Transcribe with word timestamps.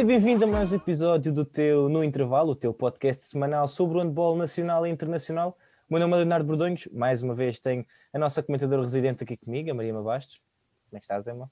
Seja 0.00 0.08
bem-vindo 0.08 0.46
a 0.46 0.48
mais 0.48 0.72
um 0.72 0.76
episódio 0.76 1.30
do 1.30 1.44
teu 1.44 1.86
No 1.86 2.02
Intervalo, 2.02 2.52
o 2.52 2.56
teu 2.56 2.72
podcast 2.72 3.24
semanal 3.24 3.68
sobre 3.68 3.98
o 3.98 4.00
handball 4.00 4.34
nacional 4.34 4.86
e 4.86 4.90
internacional. 4.90 5.58
O 5.90 5.92
meu 5.92 6.00
nome 6.00 6.14
é 6.14 6.16
Leonardo 6.20 6.46
Bordonhos, 6.46 6.88
mais 6.90 7.22
uma 7.22 7.34
vez 7.34 7.60
tenho 7.60 7.84
a 8.10 8.18
nossa 8.18 8.42
comentadora 8.42 8.80
residente 8.80 9.24
aqui 9.24 9.36
comigo, 9.36 9.70
a 9.70 9.74
Maria 9.74 9.92
Bastos. 9.92 10.40
Como 10.88 10.96
é 10.96 11.00
que 11.00 11.04
estás, 11.04 11.26
Emma? 11.26 11.50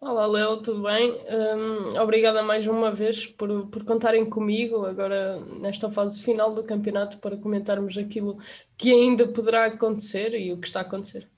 Olá, 0.00 0.26
Leo, 0.26 0.62
tudo 0.62 0.82
bem? 0.84 1.12
Um, 1.28 2.00
obrigada 2.00 2.42
mais 2.42 2.66
uma 2.66 2.90
vez 2.90 3.26
por, 3.26 3.66
por 3.66 3.84
contarem 3.84 4.24
comigo 4.24 4.86
agora 4.86 5.38
nesta 5.60 5.90
fase 5.90 6.22
final 6.22 6.54
do 6.54 6.64
campeonato 6.64 7.18
para 7.18 7.36
comentarmos 7.36 7.98
aquilo 7.98 8.38
que 8.78 8.90
ainda 8.90 9.28
poderá 9.28 9.66
acontecer 9.66 10.32
e 10.32 10.54
o 10.54 10.58
que 10.58 10.68
está 10.68 10.80
a 10.80 10.84
acontecer. 10.84 11.28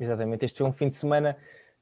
Exatamente, 0.00 0.46
este 0.46 0.56
foi 0.56 0.66
um 0.66 0.72
fim 0.72 0.88
de 0.88 0.94
semana 0.94 1.36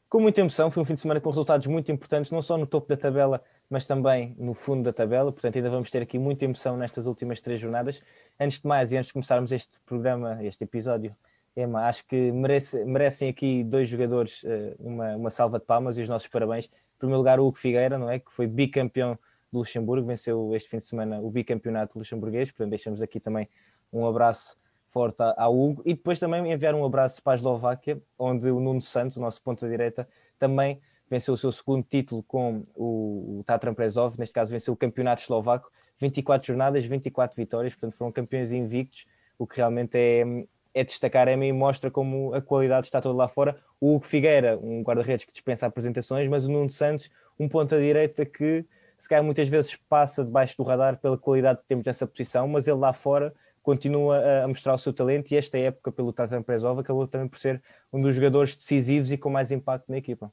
com 0.09 0.18
muita 0.18 0.40
emoção, 0.40 0.73
foi 0.73 0.82
um 0.82 0.87
fim 0.87 0.95
de 0.95 1.00
semana 1.00 1.20
com 1.20 1.30
resultados 1.30 1.68
muito 1.68 1.92
importantes, 1.92 2.32
não 2.32 2.42
só 2.42 2.59
no 2.59 2.66
topo 2.66 2.88
da 2.88 2.96
tabela, 2.96 3.40
mas 3.70 3.87
também 3.87 4.34
no 4.37 4.52
fundo 4.52 4.83
da 4.83 4.92
tabela, 4.92 5.30
portanto 5.30 5.55
ainda 5.56 5.70
vamos 5.70 5.91
ter 5.91 6.02
aqui 6.02 6.19
muita 6.19 6.45
emoção 6.45 6.77
nestas 6.77 7.06
últimas 7.06 7.41
três 7.41 7.60
jornadas. 7.60 8.02
Antes 8.38 8.60
de 8.60 8.66
mais 8.66 8.91
e 8.91 8.96
antes 8.96 9.06
de 9.06 9.12
começarmos 9.12 9.52
este 9.52 9.79
programa, 9.87 10.45
este 10.45 10.65
episódio, 10.65 11.15
Emma, 11.56 11.87
acho 11.87 12.06
que 12.06 12.33
merece, 12.33 12.84
merecem 12.84 13.29
aqui 13.29 13.62
dois 13.62 13.88
jogadores 13.88 14.43
uh, 14.43 14.74
uma, 14.80 15.16
uma 15.16 15.30
salva 15.30 15.59
de 15.60 15.65
palmas 15.65 15.96
e 15.98 16.02
os 16.02 16.09
nossos 16.09 16.29
parabéns. 16.29 16.66
Em 16.66 16.98
primeiro 16.98 17.19
lugar, 17.19 17.38
o 17.38 17.46
Hugo 17.46 17.59
Figueira, 17.59 17.96
não 17.96 18.10
é? 18.10 18.19
Que 18.19 18.33
foi 18.33 18.46
bicampeão 18.46 19.18
do 19.52 19.59
Luxemburgo, 19.59 20.07
venceu 20.07 20.55
este 20.55 20.68
fim 20.68 20.79
de 20.79 20.84
semana 20.84 21.21
o 21.21 21.30
bicampeonato 21.30 21.99
luxemburguês, 21.99 22.51
portanto 22.51 22.71
deixamos 22.71 23.02
aqui 23.02 23.18
também 23.18 23.49
um 23.93 24.07
abraço 24.07 24.57
forte 24.88 25.16
ao 25.37 25.57
Hugo 25.57 25.82
e 25.84 25.95
depois 25.95 26.18
também 26.18 26.52
enviar 26.52 26.74
um 26.74 26.84
abraço 26.84 27.23
para 27.23 27.32
a 27.32 27.37
Eslováquia, 27.37 28.01
onde 28.18 28.51
o 28.51 28.60
Nuno 28.60 28.82
Santos, 28.82 29.16
o 29.16 29.21
nosso 29.21 29.40
ponta-direita, 29.43 30.09
também 30.38 30.80
venceu 31.10 31.34
o 31.34 31.36
seu 31.36 31.50
segundo 31.50 31.82
título 31.82 32.22
com 32.22 32.64
o, 32.74 33.40
o 33.40 33.44
Tatran 33.44 33.74
Prezov, 33.74 34.16
neste 34.18 34.32
caso 34.32 34.52
venceu 34.52 34.72
o 34.72 34.76
campeonato 34.76 35.22
eslovaco, 35.22 35.70
24 35.98 36.46
jornadas, 36.46 36.84
24 36.84 37.36
vitórias, 37.36 37.74
portanto 37.74 37.98
foram 37.98 38.12
campeões 38.12 38.52
invictos, 38.52 39.06
o 39.38 39.46
que 39.46 39.56
realmente 39.56 39.96
é, 39.96 40.46
é 40.72 40.84
destacar 40.84 41.28
a 41.28 41.32
e 41.32 41.52
mostra 41.52 41.90
como 41.90 42.32
a 42.32 42.40
qualidade 42.40 42.86
está 42.86 43.00
toda 43.00 43.16
lá 43.16 43.28
fora. 43.28 43.60
O 43.80 43.96
Hugo 43.96 44.06
Figueira, 44.06 44.58
um 44.58 44.82
guarda-redes 44.82 45.24
que 45.24 45.32
dispensa 45.32 45.66
apresentações, 45.66 46.28
mas 46.28 46.46
o 46.46 46.50
Nuno 46.50 46.70
Santos, 46.70 47.10
um 47.38 47.48
ponta-direita 47.48 48.24
que 48.24 48.64
se 48.96 49.08
calhar 49.08 49.24
muitas 49.24 49.48
vezes 49.48 49.74
passa 49.88 50.24
debaixo 50.24 50.56
do 50.58 50.62
radar 50.62 50.98
pela 50.98 51.16
qualidade 51.16 51.60
que 51.60 51.66
temos 51.66 51.84
nessa 51.84 52.06
posição, 52.06 52.46
mas 52.46 52.68
ele 52.68 52.78
lá 52.78 52.92
fora 52.92 53.34
continua 53.62 54.42
a, 54.44 54.48
mostrar 54.48 54.74
o 54.74 54.78
seu 54.78 54.92
talento 54.92 55.32
e 55.32 55.36
esta 55.36 55.58
época 55.58 55.90
pelo 55.90 56.12
Tatan 56.12 56.42
Prezov 56.42 56.78
acabou 56.78 57.06
também 57.06 57.28
por 57.28 57.38
ser 57.38 57.62
um 57.92 58.00
dos 58.00 58.14
jogadores 58.14 58.54
decisivos 58.54 59.10
e 59.10 59.18
com 59.18 59.30
mais 59.30 59.50
impacto 59.50 59.88
na 59.88 59.98
equipa. 59.98 60.32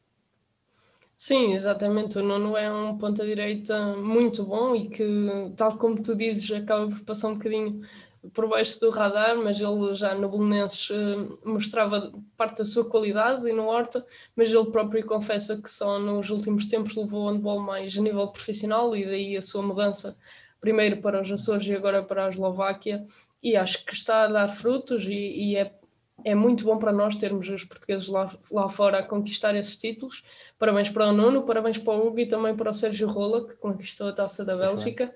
Sim, 1.20 1.54
exatamente. 1.54 2.18
O 2.20 2.23
Nuno 2.23 2.56
é 2.56 2.72
um 2.72 2.96
ponta-direita 2.98 3.96
muito 3.98 4.44
bom 4.46 4.76
e 4.76 4.88
que, 4.88 5.04
tal 5.58 5.76
como 5.78 6.02
tu 6.02 6.16
dizes, 6.16 6.50
acaba 6.52 6.88
por 6.90 7.00
passar 7.04 7.30
um 7.30 7.34
bocadinho 7.34 7.82
por 8.34 8.48
baixo 8.48 8.80
do 8.80 8.90
radar, 8.92 9.36
mas 9.38 9.60
ele 9.60 9.95
já 9.95 10.14
no 10.14 10.30
Belenenses 10.30 10.90
uh, 10.90 11.40
mostrava 11.45 12.12
parte 12.36 12.58
da 12.60 12.66
sua 12.66 12.86
qualidade 12.88 13.48
e 13.50 13.54
no 13.54 13.66
Horta, 13.68 14.06
mas 14.36 14.52
ele 14.52 14.70
próprio 14.70 15.06
confessa 15.06 15.60
que 15.62 15.70
só 15.70 15.98
nos 16.00 16.30
últimos 16.30 16.68
tempos 16.68 16.95
levou 16.95 17.26
o 17.26 17.30
handball 17.32 17.60
mais 17.62 17.98
a 17.98 18.02
nível 18.02 18.28
profissional 18.28 18.95
e 18.95 19.06
daí 19.06 19.38
a 19.38 19.42
sua 19.42 19.62
mudança 19.64 20.16
primeiro 20.60 21.02
para 21.02 21.22
os 21.22 21.32
Açores 21.32 21.68
e 21.68 21.73
agora 21.76 22.04
para 22.04 22.26
a 22.26 22.30
Eslováquia 22.30 23.04
e 23.42 23.55
acho 23.55 23.86
que 23.86 23.94
está 23.94 24.23
a 24.23 24.28
dar 24.28 24.49
frutos 24.49 25.05
e, 25.05 25.14
e 25.14 25.55
é, 25.55 25.72
é 26.23 26.33
muito 26.33 26.64
bom 26.64 26.78
para 26.78 26.92
nós 26.92 27.16
termos 27.16 27.48
os 27.50 27.64
portugueses 27.64 28.08
lá, 28.08 28.28
lá 28.52 28.67
fora 28.67 29.00
a 29.00 29.04
conquistar 29.04 29.55
esses 29.55 29.78
títulos. 29.78 30.23
Parabéns 30.58 30.89
para 30.89 31.08
o 31.08 31.14
Nuno, 31.14 31.44
parabéns 31.44 31.78
para 31.78 31.94
o 31.94 32.08
Hugo 32.08 32.20
e 32.20 32.28
também 32.28 32.55
para 32.55 32.72
o 32.72 32.73
Sérgio 32.73 33.08
Rola, 33.08 33.48
que 33.48 33.55
conquistou 33.55 34.08
a 34.08 34.14
taça 34.14 34.44
da 34.44 34.55
Bélgica. 34.55 35.14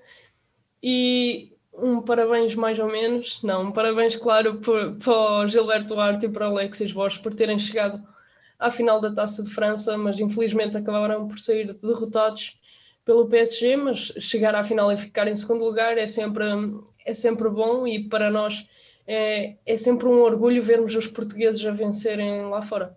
E 0.82 1.52
um 1.74 2.00
parabéns 2.00 2.54
mais 2.54 2.78
ou 2.78 2.86
menos, 2.86 3.42
não, 3.42 3.64
um 3.64 3.72
parabéns, 3.72 4.16
claro, 4.16 4.56
por, 4.56 4.96
para 4.96 5.12
o 5.12 5.46
Gilberto 5.46 5.94
Duarte 5.94 6.26
e 6.26 6.28
para 6.28 6.48
o 6.48 6.52
Alexis 6.52 6.92
Borges 6.92 7.18
por 7.18 7.34
terem 7.34 7.58
chegado 7.58 8.02
à 8.58 8.70
final 8.70 9.00
da 9.00 9.12
Taça 9.12 9.42
de 9.42 9.50
França, 9.50 9.96
mas 9.96 10.20
infelizmente 10.20 10.76
acabaram 10.76 11.26
por 11.26 11.38
sair 11.38 11.72
derrotados 11.74 12.60
pelo 13.04 13.26
PSG, 13.26 13.76
mas 13.76 13.98
chegar 14.18 14.54
à 14.54 14.62
final 14.62 14.92
e 14.92 14.96
ficar 14.96 15.26
em 15.26 15.34
segundo 15.34 15.64
lugar 15.64 15.98
é 15.98 16.06
sempre, 16.06 16.44
é 17.04 17.14
sempre 17.14 17.48
bom 17.48 17.86
e 17.86 18.08
para 18.08 18.30
nós 18.30 18.66
é, 19.06 19.56
é 19.64 19.76
sempre 19.76 20.06
um 20.06 20.20
orgulho 20.22 20.62
vermos 20.62 20.94
os 20.94 21.06
portugueses 21.06 21.64
a 21.64 21.70
vencerem 21.70 22.46
lá 22.46 22.62
fora. 22.62 22.96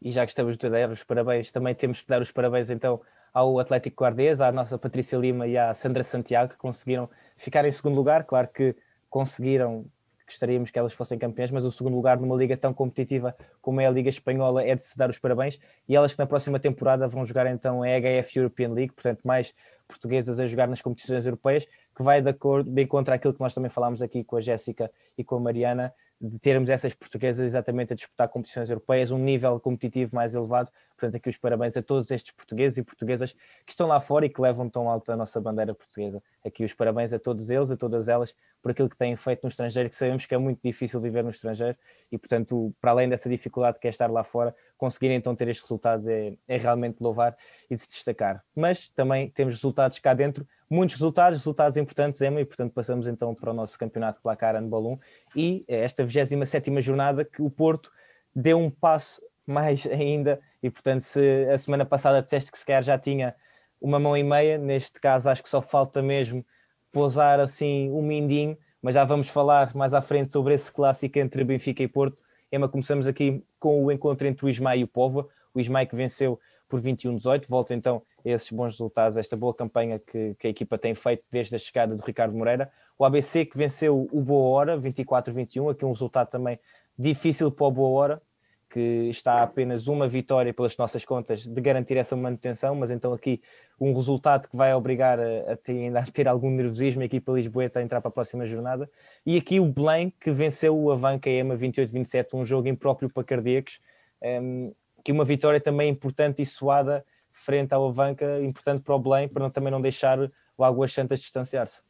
E 0.00 0.12
já 0.12 0.24
que 0.24 0.30
estamos 0.30 0.56
a 0.62 0.68
dar 0.68 0.90
os 0.90 1.02
parabéns, 1.02 1.50
também 1.50 1.74
temos 1.74 2.00
que 2.00 2.08
dar 2.08 2.22
os 2.22 2.30
parabéns 2.30 2.70
então 2.70 3.00
ao 3.32 3.58
Atlético 3.58 4.02
Guardês, 4.04 4.40
à 4.40 4.50
nossa 4.52 4.78
Patrícia 4.78 5.16
Lima 5.16 5.46
e 5.46 5.56
à 5.56 5.74
Sandra 5.74 6.04
Santiago, 6.04 6.52
que 6.52 6.58
conseguiram 6.58 7.08
ficar 7.36 7.64
em 7.64 7.72
segundo 7.72 7.96
lugar. 7.96 8.24
Claro 8.24 8.48
que 8.48 8.74
conseguiram, 9.10 9.86
gostaríamos 10.26 10.70
que 10.70 10.78
elas 10.78 10.92
fossem 10.92 11.18
campeãs, 11.18 11.50
mas 11.50 11.64
o 11.64 11.72
segundo 11.72 11.96
lugar 11.96 12.18
numa 12.20 12.36
liga 12.36 12.56
tão 12.56 12.72
competitiva 12.72 13.36
como 13.60 13.80
é 13.80 13.86
a 13.86 13.90
Liga 13.90 14.08
Espanhola 14.08 14.62
é 14.62 14.74
de 14.74 14.82
se 14.82 14.96
dar 14.96 15.10
os 15.10 15.18
parabéns. 15.18 15.58
E 15.88 15.96
elas 15.96 16.12
que 16.14 16.18
na 16.18 16.26
próxima 16.26 16.60
temporada 16.60 17.08
vão 17.08 17.24
jogar 17.24 17.46
então 17.46 17.82
a 17.82 17.86
HF 17.86 18.38
European 18.38 18.72
League, 18.72 18.92
portanto, 18.92 19.20
mais 19.24 19.52
portuguesas 19.88 20.38
a 20.38 20.46
jogar 20.46 20.68
nas 20.68 20.82
competições 20.82 21.24
europeias, 21.24 21.66
que 21.98 22.02
vai 22.04 22.22
de 22.22 22.30
acordo 22.30 22.70
bem 22.70 22.86
contra 22.86 23.16
aquilo 23.16 23.34
que 23.34 23.40
nós 23.40 23.52
também 23.52 23.68
falámos 23.68 24.00
aqui 24.00 24.22
com 24.22 24.36
a 24.36 24.40
Jéssica 24.40 24.88
e 25.18 25.24
com 25.24 25.34
a 25.34 25.40
Mariana, 25.40 25.92
de 26.20 26.38
termos 26.38 26.70
essas 26.70 26.94
portuguesas 26.94 27.44
exatamente 27.44 27.92
a 27.92 27.96
disputar 27.96 28.28
competições 28.28 28.70
europeias, 28.70 29.10
um 29.10 29.18
nível 29.18 29.58
competitivo 29.58 30.14
mais 30.14 30.32
elevado. 30.32 30.70
Portanto, 30.98 31.16
aqui 31.16 31.28
os 31.28 31.36
parabéns 31.36 31.76
a 31.76 31.82
todos 31.82 32.10
estes 32.10 32.32
portugueses 32.32 32.78
e 32.78 32.82
portuguesas 32.82 33.32
que 33.64 33.70
estão 33.70 33.86
lá 33.86 34.00
fora 34.00 34.26
e 34.26 34.28
que 34.28 34.40
levam 34.40 34.68
tão 34.68 34.90
alto 34.90 35.12
a 35.12 35.16
nossa 35.16 35.40
bandeira 35.40 35.72
portuguesa. 35.72 36.20
Aqui 36.44 36.64
os 36.64 36.72
parabéns 36.72 37.12
a 37.12 37.20
todos 37.20 37.50
eles, 37.50 37.70
a 37.70 37.76
todas 37.76 38.08
elas, 38.08 38.34
por 38.60 38.72
aquilo 38.72 38.88
que 38.88 38.96
têm 38.96 39.14
feito 39.14 39.44
no 39.44 39.48
estrangeiro, 39.48 39.88
que 39.88 39.94
sabemos 39.94 40.26
que 40.26 40.34
é 40.34 40.38
muito 40.38 40.58
difícil 40.60 41.00
viver 41.00 41.22
no 41.22 41.30
estrangeiro 41.30 41.78
e, 42.10 42.18
portanto, 42.18 42.74
para 42.80 42.90
além 42.90 43.08
dessa 43.08 43.28
dificuldade 43.28 43.78
que 43.78 43.86
é 43.86 43.90
estar 43.90 44.10
lá 44.10 44.24
fora, 44.24 44.52
conseguir 44.76 45.12
então 45.12 45.36
ter 45.36 45.46
estes 45.46 45.62
resultados 45.62 46.08
é, 46.08 46.34
é 46.48 46.56
realmente 46.56 47.00
louvar 47.00 47.36
e 47.70 47.76
de 47.76 47.80
se 47.80 47.90
destacar. 47.90 48.44
Mas 48.56 48.88
também 48.88 49.30
temos 49.30 49.54
resultados 49.54 50.00
cá 50.00 50.14
dentro 50.14 50.44
muitos 50.68 50.96
resultados, 50.96 51.38
resultados 51.38 51.76
importantes, 51.76 52.20
Emma, 52.20 52.40
e 52.40 52.44
portanto 52.44 52.72
passamos 52.72 53.06
então 53.06 53.34
para 53.34 53.50
o 53.50 53.54
nosso 53.54 53.78
campeonato 53.78 54.20
placar 54.20 54.54
Handball 54.54 54.92
1 54.92 54.98
e 55.36 55.64
esta 55.66 56.04
27 56.04 56.80
jornada 56.80 57.24
que 57.24 57.40
o 57.40 57.48
Porto 57.48 57.90
deu 58.34 58.58
um 58.58 58.70
passo 58.70 59.22
mais 59.50 59.86
ainda. 59.90 60.40
E 60.62 60.70
portanto 60.70 61.00
se 61.00 61.46
a 61.52 61.58
semana 61.58 61.84
passada 61.84 62.22
disseste 62.22 62.50
que 62.50 62.58
se 62.58 62.66
calhar 62.66 62.82
já 62.82 62.98
tinha 62.98 63.34
uma 63.80 63.98
mão 63.98 64.16
e 64.16 64.22
meia, 64.22 64.58
neste 64.58 65.00
caso 65.00 65.28
acho 65.28 65.42
que 65.42 65.48
só 65.48 65.62
falta 65.62 66.02
mesmo 66.02 66.44
pousar 66.92 67.38
assim 67.38 67.90
um 67.90 68.02
mindinho, 68.02 68.56
mas 68.82 68.94
já 68.94 69.04
vamos 69.04 69.28
falar 69.28 69.74
mais 69.74 69.92
à 69.92 70.02
frente 70.02 70.30
sobre 70.30 70.54
esse 70.54 70.72
clássico 70.72 71.18
entre 71.18 71.44
Benfica 71.44 71.82
e 71.82 71.88
Porto. 71.88 72.22
Emma, 72.50 72.68
começamos 72.68 73.06
aqui 73.06 73.44
com 73.58 73.84
o 73.84 73.92
encontro 73.92 74.26
entre 74.26 74.44
o 74.44 74.48
Ismael 74.48 74.80
e 74.80 74.84
o 74.84 74.88
Povo, 74.88 75.28
o 75.54 75.60
Ismael 75.60 75.86
que 75.86 75.94
venceu 75.94 76.40
por 76.68 76.80
21-18, 76.80 77.46
volta 77.48 77.74
então 77.74 78.02
esses 78.24 78.50
bons 78.50 78.72
resultados, 78.72 79.16
esta 79.16 79.36
boa 79.36 79.54
campanha 79.54 79.98
que, 79.98 80.34
que, 80.38 80.46
a 80.46 80.50
equipa 80.50 80.76
tem 80.76 80.94
feito 80.94 81.24
desde 81.30 81.56
a 81.56 81.58
chegada 81.58 81.96
do 81.96 82.02
Ricardo 82.02 82.36
Moreira. 82.36 82.70
O 82.98 83.04
ABC 83.04 83.44
que 83.46 83.56
venceu 83.56 84.08
o 84.12 84.20
Boa 84.20 84.48
Hora, 84.50 84.78
24-21, 84.78 85.70
aqui 85.70 85.84
um 85.84 85.92
resultado 85.92 86.28
também 86.28 86.58
difícil 86.98 87.50
para 87.50 87.66
o 87.66 87.70
Boa 87.70 87.88
Hora, 87.88 88.22
que 88.70 89.08
está 89.08 89.42
apenas 89.42 89.88
uma 89.88 90.06
vitória 90.06 90.52
pelas 90.52 90.76
nossas 90.76 91.04
contas 91.04 91.46
de 91.46 91.60
garantir 91.60 91.96
essa 91.96 92.14
manutenção, 92.14 92.74
mas 92.74 92.90
então 92.90 93.12
aqui 93.12 93.40
um 93.80 93.92
resultado 93.94 94.48
que 94.48 94.56
vai 94.56 94.74
obrigar 94.74 95.18
a, 95.18 95.52
a 95.52 95.56
ter, 95.56 95.72
ainda 95.72 96.00
a 96.00 96.06
ter 96.06 96.28
algum 96.28 96.50
nervosismo 96.50 97.02
a 97.02 97.04
equipa 97.04 97.32
lisboeta 97.32 97.78
a 97.78 97.82
entrar 97.82 98.00
para 98.00 98.08
a 98.08 98.12
próxima 98.12 98.46
jornada. 98.46 98.90
E 99.24 99.36
aqui 99.36 99.58
o 99.58 99.66
Belém 99.66 100.12
que 100.20 100.30
venceu 100.30 100.78
o 100.78 100.90
Avanca 100.90 101.30
EMA 101.30 101.56
28-27, 101.56 102.34
um 102.34 102.44
jogo 102.44 102.68
impróprio 102.68 103.12
para 103.12 103.24
cardíacos, 103.24 103.80
um, 104.22 104.72
que 105.04 105.12
uma 105.12 105.24
vitória 105.24 105.60
também 105.60 105.88
importante 105.88 106.42
e 106.42 106.46
suada 106.46 107.04
frente 107.32 107.72
ao 107.72 107.86
Avanca, 107.88 108.40
importante 108.42 108.82
para 108.82 108.94
o 108.94 108.98
Belém, 108.98 109.28
para 109.28 109.42
não, 109.42 109.50
também 109.50 109.70
não 109.70 109.80
deixar 109.80 110.18
o 110.56 110.64
Águas 110.64 110.92
Santas 110.92 111.20
distanciar-se. 111.20 111.87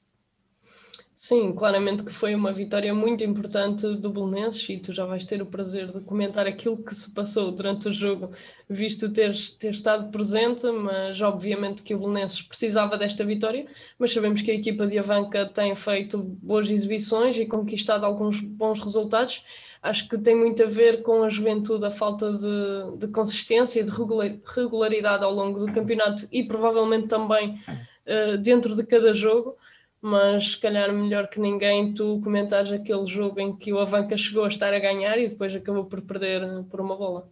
Sim, 1.21 1.53
claramente 1.53 2.05
que 2.05 2.13
foi 2.13 2.33
uma 2.33 2.53
vitória 2.53 2.95
muito 2.95 3.25
importante 3.25 3.85
do 3.97 4.09
Belenenses 4.09 4.69
e 4.69 4.79
tu 4.79 4.93
já 4.93 5.05
vais 5.05 5.25
ter 5.25 5.43
o 5.43 5.47
prazer 5.47 5.91
de 5.91 6.01
comentar 6.01 6.47
aquilo 6.47 6.77
que 6.77 6.95
se 6.95 7.11
passou 7.11 7.51
durante 7.51 7.89
o 7.89 7.93
jogo, 7.93 8.31
visto 8.69 9.13
teres 9.13 9.51
ter 9.51 9.71
estado 9.71 10.13
presente, 10.13 10.65
mas 10.71 11.21
obviamente 11.21 11.83
que 11.83 11.93
o 11.93 11.99
Belenenses 11.99 12.41
precisava 12.43 12.97
desta 12.97 13.25
vitória, 13.25 13.67
mas 13.99 14.13
sabemos 14.13 14.43
que 14.43 14.53
a 14.53 14.55
equipa 14.55 14.87
de 14.87 14.97
Avanca 14.97 15.45
tem 15.45 15.75
feito 15.75 16.19
boas 16.23 16.71
exibições 16.71 17.37
e 17.37 17.45
conquistado 17.45 18.07
alguns 18.07 18.41
bons 18.41 18.79
resultados. 18.79 19.43
Acho 19.83 20.09
que 20.09 20.19
tem 20.19 20.37
muito 20.37 20.63
a 20.63 20.67
ver 20.67 21.03
com 21.03 21.25
a 21.25 21.29
juventude, 21.29 21.85
a 21.85 21.91
falta 21.91 22.33
de, 22.33 22.97
de 22.97 23.09
consistência 23.09 23.81
e 23.81 23.85
de 23.85 23.91
regularidade 23.91 25.25
ao 25.25 25.35
longo 25.35 25.59
do 25.59 25.73
campeonato 25.73 26.29
e 26.31 26.45
provavelmente 26.45 27.09
também 27.09 27.59
uh, 28.07 28.39
dentro 28.39 28.77
de 28.77 28.85
cada 28.85 29.13
jogo 29.13 29.57
mas 30.01 30.53
se 30.53 30.61
calhar 30.61 30.93
melhor 30.93 31.29
que 31.29 31.41
ninguém 31.41 31.93
tu 31.93 32.21
comentares 32.23 32.71
aquele 32.71 33.07
jogo 33.07 33.41
em 33.41 33.57
que 33.57 33.73
o 33.73 33.79
Avanca 33.79 34.17
chegou 34.17 34.45
a 34.45 34.49
estar 34.49 34.73
a 34.73 34.79
ganhar 34.79 35.19
e 35.19 35.29
depois 35.29 35.55
acabou 35.55 35.85
por 35.85 36.03
perder 36.03 36.43
por 36.71 36.81
uma 36.81 36.97
bola. 36.97 37.29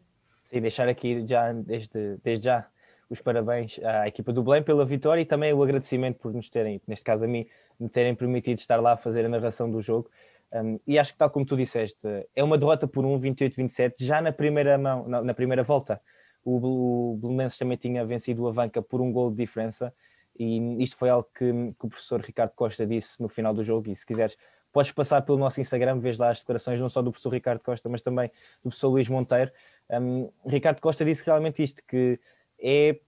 Sim, 0.46 0.60
deixar 0.60 0.88
aqui 0.88 1.24
já 1.26 1.52
desde, 1.52 2.16
desde 2.22 2.44
já 2.44 2.66
os 3.08 3.20
parabéns 3.20 3.78
à 3.84 4.08
equipa 4.08 4.32
do 4.32 4.42
Belém 4.42 4.62
pela 4.62 4.84
vitória 4.84 5.20
e 5.20 5.24
também 5.24 5.52
o 5.52 5.62
agradecimento 5.62 6.18
por 6.18 6.32
nos 6.32 6.50
terem, 6.50 6.80
neste 6.86 7.04
caso 7.04 7.24
a 7.24 7.28
mim, 7.28 7.46
me 7.78 7.88
terem 7.88 8.14
permitido 8.14 8.58
estar 8.58 8.80
lá 8.80 8.92
a 8.92 8.96
fazer 8.96 9.24
a 9.24 9.28
narração 9.28 9.70
do 9.70 9.80
jogo. 9.80 10.10
Um, 10.52 10.78
e 10.86 10.98
acho 10.98 11.12
que, 11.12 11.18
tal 11.18 11.30
como 11.30 11.44
tu 11.44 11.56
disseste, 11.56 12.06
é 12.34 12.42
uma 12.42 12.56
derrota 12.56 12.86
por 12.86 13.04
um, 13.04 13.18
28-27, 13.18 13.94
já 14.00 14.20
na 14.20 14.32
primeira 14.32 14.78
mão, 14.78 15.06
na, 15.08 15.22
na 15.22 15.34
primeira 15.34 15.62
volta. 15.62 16.00
O, 16.44 17.14
o 17.14 17.16
Belenenses 17.16 17.58
também 17.58 17.76
tinha 17.76 18.04
vencido 18.04 18.44
o 18.44 18.48
Avanca 18.48 18.80
por 18.80 19.00
um 19.00 19.12
gol 19.12 19.30
de 19.30 19.36
diferença, 19.36 19.92
e 20.38 20.83
isto 20.83 20.97
foi 20.97 21.09
algo 21.09 21.29
que, 21.35 21.53
que, 21.79 21.87
o 21.87 21.88
professor 21.88 22.21
Ricardo 22.21 22.53
Costa 22.55 22.87
disse 22.87 23.21
no 23.23 23.29
final 23.29 23.55
do 23.55 23.62
jogo. 23.62 23.91
E 23.91 23.94
se 23.94 24.05
quiseres, 24.05 24.37
podes 24.73 24.93
passar 24.93 25.23
pelo 25.23 25.38
nosso 25.38 25.61
Instagram, 25.61 25.99
vês 25.99 26.19
lá 26.19 26.31
as 26.31 26.41
declarações, 26.41 26.81
não 26.81 26.88
só 26.88 27.03
do 27.03 27.11
professor 27.11 27.33
Ricardo 27.33 27.61
Costa, 27.61 27.88
mas 27.88 28.03
também 28.03 28.29
do 28.59 28.69
professor 28.71 28.88
Luís 28.88 29.09
Monteiro. 29.09 29.50
Um, 29.91 30.31
Ricardo 30.47 30.81
Costa 30.81 31.05
disse 31.05 31.25
realmente 31.25 31.62
isto: 31.62 31.83
que 31.87 32.21
é 32.61 32.99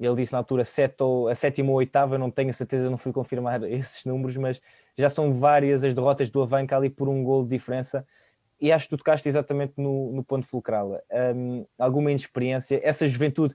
ele 0.00 0.14
disse 0.16 0.32
na 0.32 0.38
altura 0.38 0.64
sete 0.64 1.02
ou, 1.02 1.28
a 1.28 1.34
sétima 1.34 1.70
ou 1.70 1.76
oitava, 1.76 2.16
não 2.16 2.30
tenho 2.30 2.50
a 2.50 2.52
certeza, 2.52 2.88
não 2.88 2.98
fui 2.98 3.12
confirmar 3.12 3.62
esses 3.68 4.04
números, 4.04 4.36
mas 4.36 4.60
já 4.96 5.10
são 5.10 5.32
várias 5.32 5.82
as 5.84 5.94
derrotas 5.94 6.30
do 6.30 6.40
Avanca 6.40 6.76
ali 6.76 6.88
por 6.88 7.08
um 7.08 7.22
gol 7.24 7.42
de 7.42 7.50
diferença. 7.50 8.06
E 8.60 8.72
acho 8.72 8.86
que 8.86 8.90
tu 8.90 8.98
tocaste 8.98 9.28
exatamente 9.28 9.74
no, 9.76 10.12
no 10.12 10.24
ponto 10.24 10.46
fulcral. 10.46 11.00
Um, 11.36 11.64
alguma 11.78 12.10
inexperiência, 12.10 12.80
essa 12.82 13.06
juventude 13.06 13.54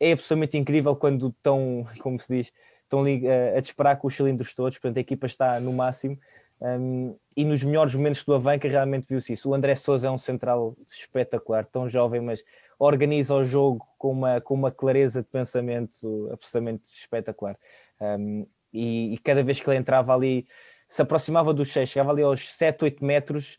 é 0.00 0.12
absolutamente 0.12 0.58
incrível 0.58 0.94
quando 0.96 1.28
estão, 1.28 1.86
como 2.00 2.18
se 2.18 2.36
diz, 2.36 2.52
estão 2.82 3.00
ali 3.00 3.22
a, 3.28 3.60
disparar 3.60 3.96
com 3.98 4.06
os 4.06 4.14
cilindros 4.14 4.54
todos, 4.54 4.78
portanto 4.78 4.98
a 4.98 5.00
equipa 5.00 5.26
está 5.26 5.60
no 5.60 5.72
máximo. 5.72 6.18
Um, 6.60 7.16
e 7.36 7.44
nos 7.44 7.62
melhores 7.64 7.94
momentos 7.94 8.24
do 8.24 8.32
Avanca 8.32 8.68
realmente 8.68 9.08
viu-se 9.08 9.32
isso. 9.32 9.50
O 9.50 9.54
André 9.54 9.74
Souza 9.74 10.06
é 10.08 10.10
um 10.10 10.18
central 10.18 10.76
espetacular, 10.86 11.66
tão 11.66 11.88
jovem, 11.88 12.20
mas 12.20 12.44
organiza 12.78 13.34
o 13.34 13.44
jogo 13.44 13.86
com 13.98 14.12
uma, 14.12 14.40
com 14.40 14.54
uma 14.54 14.70
clareza 14.70 15.22
de 15.22 15.28
pensamento 15.28 16.28
absolutamente 16.32 16.84
espetacular. 16.84 17.58
Um, 18.00 18.46
e, 18.72 19.14
e, 19.14 19.18
cada 19.18 19.42
vez 19.42 19.60
que 19.60 19.68
ele 19.68 19.78
entrava 19.78 20.14
ali, 20.14 20.46
se 20.88 21.02
aproximava 21.02 21.52
dos 21.52 21.72
6, 21.72 21.88
chegava 21.88 22.10
ali 22.10 22.22
aos 22.22 22.52
7, 22.52 22.84
8 22.84 23.04
metros, 23.04 23.58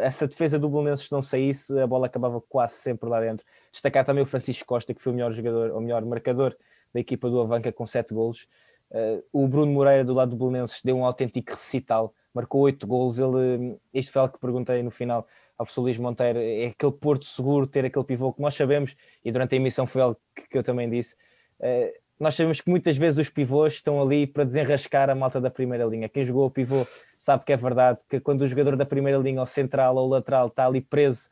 essa 0.00 0.26
defesa 0.26 0.58
do 0.58 0.68
Belenenses 0.68 1.10
não 1.10 1.20
saísse, 1.20 1.78
a 1.78 1.86
bola 1.86 2.06
acabava 2.06 2.40
quase 2.40 2.74
sempre 2.74 3.08
lá 3.08 3.20
dentro. 3.20 3.44
Destacar 3.70 4.04
também 4.04 4.22
o 4.22 4.26
Francisco 4.26 4.66
Costa, 4.66 4.94
que 4.94 5.00
foi 5.00 5.12
o 5.12 5.14
melhor 5.14 5.32
jogador, 5.32 5.70
o 5.72 5.80
melhor 5.80 6.04
marcador 6.04 6.56
da 6.92 7.00
equipa 7.00 7.28
do 7.28 7.40
Avanca 7.40 7.70
com 7.72 7.86
7 7.86 8.14
golos. 8.14 8.46
Uh, 8.90 9.22
o 9.32 9.48
Bruno 9.48 9.72
Moreira 9.72 10.04
do 10.04 10.14
lado 10.14 10.30
do 10.30 10.36
Belenenses 10.36 10.80
deu 10.82 10.96
um 10.96 11.04
autêntico 11.04 11.50
recital, 11.50 12.14
marcou 12.32 12.62
8 12.62 12.86
golos. 12.86 13.18
Ele, 13.18 13.76
este 13.92 14.10
foi 14.10 14.22
algo 14.22 14.34
que 14.34 14.40
perguntei 14.40 14.82
no 14.82 14.90
final 14.90 15.26
ao 15.58 15.64
professor 15.64 15.82
Luís 15.82 15.98
Monteiro, 15.98 16.38
é 16.38 16.66
aquele 16.66 16.92
porto 16.92 17.24
seguro, 17.24 17.66
ter 17.66 17.84
aquele 17.84 18.04
pivô 18.04 18.32
que 18.32 18.42
nós 18.42 18.54
sabemos, 18.54 18.94
e 19.24 19.30
durante 19.30 19.54
a 19.54 19.56
emissão 19.56 19.86
foi 19.86 20.02
algo 20.02 20.20
que, 20.34 20.42
que 20.48 20.58
eu 20.58 20.62
também 20.62 20.88
disse. 20.88 21.14
Uh, 21.58 21.90
nós 22.18 22.34
sabemos 22.34 22.60
que 22.60 22.70
muitas 22.70 22.96
vezes 22.96 23.18
os 23.18 23.30
pivôs 23.30 23.74
estão 23.74 24.00
ali 24.00 24.26
para 24.26 24.44
desenrascar 24.44 25.10
a 25.10 25.14
malta 25.14 25.40
da 25.40 25.50
primeira 25.50 25.84
linha. 25.84 26.08
Quem 26.08 26.24
jogou 26.24 26.46
o 26.46 26.50
pivô 26.50 26.86
sabe 27.18 27.44
que 27.44 27.52
é 27.52 27.56
verdade, 27.56 28.00
que 28.08 28.18
quando 28.20 28.42
o 28.42 28.46
jogador 28.46 28.76
da 28.76 28.86
primeira 28.86 29.18
linha, 29.18 29.40
ou 29.40 29.46
central 29.46 29.96
ou 29.96 30.08
lateral, 30.08 30.46
está 30.46 30.66
ali 30.66 30.80
preso, 30.80 31.28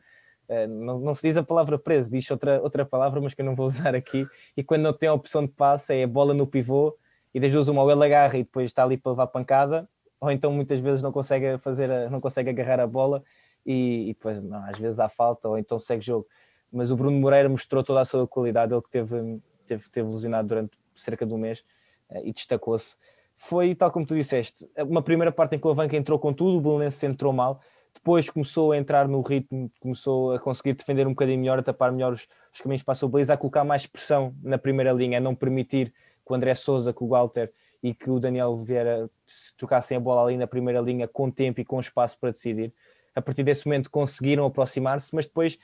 uh, 0.48 0.69
não, 0.69 1.00
não, 1.00 1.14
se 1.14 1.26
diz 1.26 1.36
a 1.36 1.42
palavra 1.42 1.78
preso, 1.78 2.10
diz 2.10 2.31
outra, 2.31 2.60
outra 2.60 2.84
palavra, 2.84 3.20
mas 3.20 3.32
que 3.32 3.40
eu 3.40 3.46
não 3.46 3.54
vou 3.54 3.64
usar 3.66 3.94
aqui, 3.94 4.26
e 4.56 4.62
quando 4.62 4.82
não 4.82 4.92
tem 4.92 5.08
a 5.08 5.14
opção 5.14 5.46
de 5.46 5.52
passe, 5.52 5.94
é 5.94 6.04
a 6.04 6.08
bola 6.08 6.34
no 6.34 6.46
pivô, 6.46 6.96
e 7.32 7.40
das 7.40 7.50
duas 7.50 7.66
uma, 7.69 7.82
ou 7.82 7.90
ele 7.90 8.04
agarra 8.04 8.37
e 8.37 8.44
depois 8.44 8.66
está 8.66 8.84
ali 8.84 8.96
para 8.98 9.12
levar 9.12 9.26
pancada, 9.28 9.88
ou 10.20 10.30
então 10.30 10.52
muitas 10.52 10.78
vezes 10.80 11.02
não 11.02 11.10
consegue 11.10 11.58
fazer, 11.58 11.90
a, 11.90 12.10
não 12.10 12.20
consegue 12.20 12.50
agarrar 12.50 12.80
a 12.80 12.87
bola, 12.87 13.22
e, 13.64 14.10
e 14.10 14.14
depois 14.14 14.42
não, 14.42 14.62
às 14.64 14.78
vezes 14.78 15.00
há 15.00 15.08
falta, 15.08 15.48
ou 15.48 15.58
então 15.58 15.78
segue 15.78 16.04
jogo. 16.04 16.26
Mas 16.70 16.90
o 16.90 16.96
Bruno 16.96 17.19
Moreira 17.19 17.48
mostrou 17.48 17.82
toda 17.82 18.00
a 18.00 18.04
sua 18.04 18.26
qualidade, 18.26 18.75
ele 18.75 18.82
que 18.82 18.90
teve, 18.90 19.40
teve, 19.64 19.88
teve 19.88 20.08
lesionado 20.08 20.49
durante 20.49 20.78
cerca 20.94 21.26
de 21.26 21.32
um 21.32 21.38
mês 21.38 21.64
uh, 22.11 22.20
e 22.25 22.32
destacou-se. 22.32 22.96
Foi 23.37 23.75
tal 23.75 23.90
como 23.90 24.06
tu 24.06 24.14
disseste, 24.14 24.69
uma 24.78 25.02
primeira 25.02 25.32
parte 25.32 25.56
em 25.56 25.58
que 25.58 25.66
o 25.66 25.70
Avanca 25.70 25.96
entrou 25.96 26.19
com 26.19 26.32
tudo, 26.32 26.58
o 26.58 26.61
Belenense 26.61 27.05
entrou 27.05 27.32
mal, 27.32 27.61
depois 27.93 28.28
começou 28.31 28.72
a 28.72 28.76
entrar 28.76 29.08
no 29.08 29.20
ritmo, 29.22 29.70
começou 29.81 30.34
a 30.34 30.38
conseguir 30.38 30.75
defender 30.75 31.06
um 31.06 31.11
bocadinho 31.11 31.38
melhor, 31.38 31.58
a 31.58 31.62
tapar 31.62 31.90
melhor 31.93 32.12
os, 32.12 32.28
os 32.52 32.61
caminhos 32.61 32.82
para 32.82 32.93
a 32.93 32.94
sua 32.94 33.08
baliza, 33.08 33.34
a 33.34 33.37
colocar 33.37 33.64
mais 33.64 33.87
pressão 33.87 34.34
na 34.43 34.58
primeira 34.58 34.93
linha, 34.93 35.19
a 35.19 35.20
não 35.20 35.34
permitir 35.34 35.93
que 36.25 36.32
o 36.32 36.34
André 36.34 36.55
Souza, 36.55 36.93
que 36.93 37.02
o 37.02 37.08
Walter 37.08 37.52
e 37.82 37.93
que 37.93 38.11
o 38.11 38.19
Daniel 38.19 38.56
Vieira 38.56 39.11
se 39.26 39.55
trocassem 39.56 39.96
a 39.96 40.00
bola 40.00 40.22
ali 40.22 40.37
na 40.37 40.46
primeira 40.46 40.81
linha 40.81 41.06
com 41.06 41.31
tempo 41.31 41.61
e 41.61 41.64
com 41.64 41.78
espaço 41.78 42.19
para 42.19 42.31
decidir. 42.31 42.72
A 43.14 43.20
partir 43.20 43.43
desse 43.43 43.66
momento 43.66 43.90
conseguiram 43.90 44.46
aproximar-se, 44.46 45.14
mas 45.14 45.26
depois, 45.26 45.58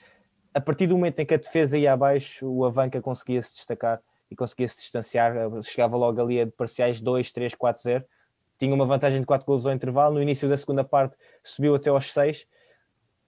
a 0.53 0.61
partir 0.61 0.87
do 0.87 0.97
momento 0.97 1.21
em 1.21 1.27
que 1.27 1.35
a 1.35 1.37
defesa 1.37 1.79
ia 1.79 1.93
abaixo, 1.93 2.47
o 2.47 2.65
Avanca 2.65 3.01
conseguia 3.01 3.41
se 3.43 3.55
destacar 3.55 4.01
e 4.31 4.37
conseguia 4.37 4.69
se 4.69 4.77
distanciar, 4.79 5.35
chegava 5.63 5.97
logo 5.97 6.21
ali 6.21 6.41
a 6.41 6.47
parciais 6.47 7.01
2, 7.01 7.33
3, 7.33 7.55
4, 7.55 7.83
0. 7.83 8.05
Tinha 8.59 8.75
uma 8.75 8.85
vantagem 8.87 9.21
de 9.21 9.27
4 9.27 9.47
gols 9.47 9.67
ao 9.67 9.73
intervalo. 9.73 10.15
No 10.15 10.23
início 10.23 10.49
da 10.49 10.57
segunda 10.57 10.85
parte 10.85 11.17
subiu 11.43 11.75
até 11.75 11.91
aos 11.91 12.13
6, 12.13 12.47